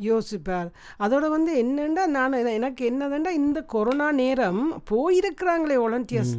யோசிப்பார். 0.00 0.68
அதோட 1.00 1.28
வந்து 1.28 1.64
என்னண்டா 1.64 2.06
நான் 2.06 2.32
என- 2.32 2.52
எனக்கு 2.52 2.90
என்னதுண்டா 2.90 3.28
இந்த 3.28 3.62
கொரோனா 3.62 4.12
நேரம் 4.12 4.82
போயிருக்கிறாங்களே 4.90 5.76
வாலண்டியர்ஸ் 5.76 6.34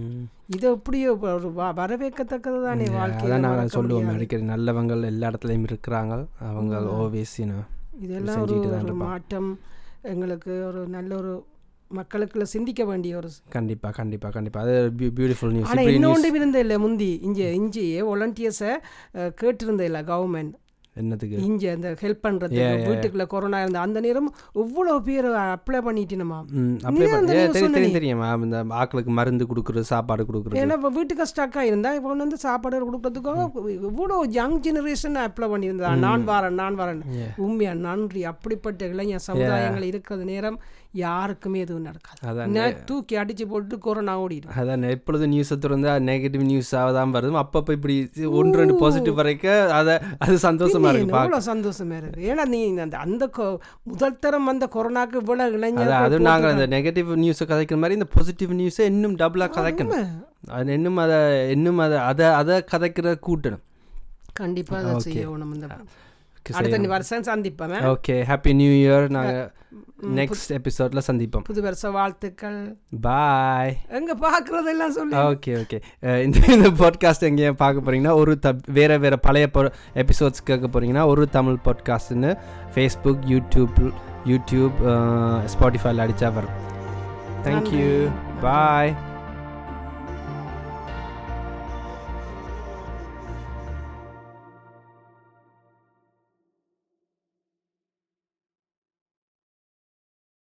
இது 0.47 0.67
எப்படி 0.69 1.07
ஒரு 1.07 1.53
வரவேற்கத்தக்கது 1.55 2.63
தானே 2.63 2.85
வாழ்க்கையில 2.85 3.37
நாங்கள் 3.37 3.67
சொல்லுவோம். 3.67 4.07
அடிக்கடி 4.07 4.43
நல்லவங்க 4.43 5.05
எல்லா 5.05 5.29
இடத்துலையும் 5.29 5.67
இருக்கிறாங்க. 5.67 6.25
அவங்க 6.39 6.79
ஓவேஸ் 6.79 7.35
இதெல்லாம் 8.01 8.41
ஒரு. 8.41 8.93
மாற்றம் 8.93 9.59
எங்களுக்கு 10.01 10.65
ஒரு 10.65 10.87
நல்ல 10.87 11.15
ஒரு 11.15 11.45
மக்களுக்குள்ள 11.91 12.41
சிந்திக்க 12.41 12.85
வேண்டிய 12.85 13.17
ஒரு 13.17 13.29
கண்டிப்பா 13.49 13.89
கண்டிப்பா 13.89 14.29
கண்டிப்பா. 14.29 14.61
அது 14.61 14.91
பியூட்டிஃபுல் 14.97 15.51
நியூஸ் 15.51 15.69
ஆனா 15.69 15.81
இப்படி 15.81 15.85
நியூஸ் 15.85 15.93
இன்னொன்று 15.95 16.31
இருந்த 16.33 16.59
இல்லை 16.59 16.77
முந்தி 16.77 17.19
இங்கே 17.21 17.53
இஞ்சி 17.53 18.01
வாலண்டியர்ஸை 18.03 18.73
கேட்டிருந்த 19.41 19.81
இல்லை 19.81 20.01
கவர்மெண்ட் 20.01 20.53
என்னத்துக்கு? 21.01 21.37
இங்கே 21.47 21.69
அந்த 21.75 21.89
ஹெல்ப் 22.03 22.23
பண்ணுறது 22.25 22.59
வீட்டுக்குள்ள 22.89 23.25
கொரோனா 23.33 23.59
இருந்த 23.63 23.79
அந்த 23.85 23.99
நேரம் 24.05 24.29
இவ்வளோ 24.63 24.95
பேர் 25.07 25.27
அப்ளை 25.43 25.79
பண்ணிட்டினோமா? 25.87 26.39
தெரியும் 27.73 27.97
தெரியும்? 27.97 28.23
இந்த 28.47 28.59
ஆக்களுக்கு 28.81 29.13
மருந்து 29.19 29.47
கொடுக்குறது 29.51 29.85
சாப்பாடு 29.93 30.25
கொடுக்குறது. 30.29 30.59
ஏன்னா 30.63 30.77
இப்போ 30.79 30.91
வீட்டுக்கு 30.97 31.29
ஸ்டக்காக 31.31 31.65
இருந்தால் 31.71 31.97
இப்போ 31.99 32.15
வந்து 32.23 32.39
சாப்பாடு 32.47 32.83
கொடுக்கறதுக்காக 32.89 33.47
இவ்வளோ 33.91 34.17
யங் 34.39 34.59
ஜெனரேஷன் 34.67 35.17
அப்ளை 35.27 35.49
பண்ணியிருந்தா. 35.53 35.93
நான் 36.05 36.27
வரேன் 36.31 36.59
நான் 36.61 36.79
வரேன். 36.81 37.01
உண்மையா 37.45 37.73
நன்றி. 37.87 38.23
அப்படிப்பட்ட 38.33 38.91
இளைஞர் 38.93 39.27
சமுதாயங்கள் 39.29 39.89
இருக்கிற 39.91 40.23
நேரம் 40.33 40.59
யாருக்குமே 40.93 41.57
எதுவும் 41.63 41.87
நடக்காது. 41.87 42.19
அதான் 42.29 42.77
தூக்கி 42.89 43.15
அடிச்சு 43.21 43.45
போட்டு 43.49 43.75
கொரோனா 43.85 44.13
ஓடிடும் 44.21 44.55
அதான் 44.59 44.85
எப்பொழுது 44.93 45.25
நியூஸை 45.33 45.55
திறந்தா 45.63 45.91
நெகட்டிவ் 46.07 46.43
நியூஸாக 46.51 46.93
தான் 46.97 47.13
வருது 47.15 47.37
அப்பப்போ 47.43 47.73
இப்படி 47.77 47.95
ஒன்று 48.39 48.59
ரெண்டு 48.61 48.75
பாசிட்டிவ் 48.81 49.19
வரைக்கும் 49.19 49.73
அதை 49.79 49.95
அது 50.25 50.35
சந்தோஷமா 50.47 50.89
இருக்கு. 50.93 51.13
எவ்வளோ 51.21 51.41
சந்தோஷமா 51.51 51.97
இருக்கு. 52.01 52.25
ஏன்னா 52.31 52.45
நீ 52.53 52.61
அந்த 52.85 52.97
அந்த 53.05 53.27
முதல் 53.91 54.19
தரம் 54.25 54.49
வந்த 54.51 54.67
கொரோனாக்கு 54.77 55.21
இவ்வளோ 55.23 55.47
இளைஞர் 55.59 55.93
அது 56.01 56.19
நாங்கள் 56.29 56.53
அந்த 56.55 56.67
நெகட்டிவ் 56.75 57.13
நியூஸை 57.23 57.47
கதைக்கிற 57.53 57.79
மாதிரி 57.83 57.99
இந்த 57.99 58.09
பாசிட்டிவ் 58.17 58.57
நியூஸை 58.61 58.89
இன்னும் 58.93 59.15
டபுளாக 59.23 59.55
கதைக்கணும். 59.59 60.11
அது 60.57 60.73
இன்னும் 60.79 60.99
அதை 61.05 61.19
இன்னும் 61.55 61.81
அதை 61.85 61.97
அதை 62.09 62.27
அதை 62.41 62.57
கதைக்கிற 62.73 63.17
கூட்டணும். 63.27 63.63
கண்டிப்பா 64.41 64.75
அதை 64.81 64.93
செய்யணும் 65.07 65.55
இந்த 65.55 65.67
அடுத்த 66.53 66.87
வருஷம் 66.87 67.21
சந்திப்போம் 67.21 67.95
ஓகே 67.95 68.15
ஹாப்பி 68.29 68.53
நியூ 68.53 68.71
இயர் 68.71 69.09
நாங்கள் 69.09 69.51
நெக்ஸ்ட் 70.15 70.51
எபிசோட்ல 70.51 70.99
சந்திப்போம். 71.07 71.43
புது 71.43 71.61
வருஷ 71.61 71.89
வாழ்த்துக்கள். 71.89 72.77
பாய் 73.01 73.77
எங்க 73.89 74.15
பாக்குறதெல்லாம் 74.15 74.87
சொல்லி. 74.87 75.15
Okay 75.15 75.51
okay. 75.61 75.79
இந்த 76.23 76.39
இந்த 76.47 76.69
பாட்காஸ்ட் 76.69 77.19
எங்கேயும் 77.19 77.55
பார்க்க 77.55 77.91
போறீங்கன்னா 77.91 78.13
ஒரு 78.13 78.39
த 78.39 78.55
வேற 78.67 78.97
வேற 78.97 79.17
பழைய 79.17 79.49
எபிசோட்ஸ் 79.93 80.43
கேட்க 80.43 80.79
போறீங்கன்னா 80.79 81.05
ஒரு 81.05 81.29
தமிழ் 81.29 81.57
பாட்காஸ்ட்னு 81.65 82.37
ஃபேஸ்புக் 82.75 83.27
யூடியூப் 83.27 83.91
யூடியூப் 84.25 84.79
ஸ்பாட்டிஃபைல 85.53 86.07
அடிச்சா 86.07 86.33
வரும். 86.33 86.57
Thank you 87.43 88.09
bye 88.41 88.95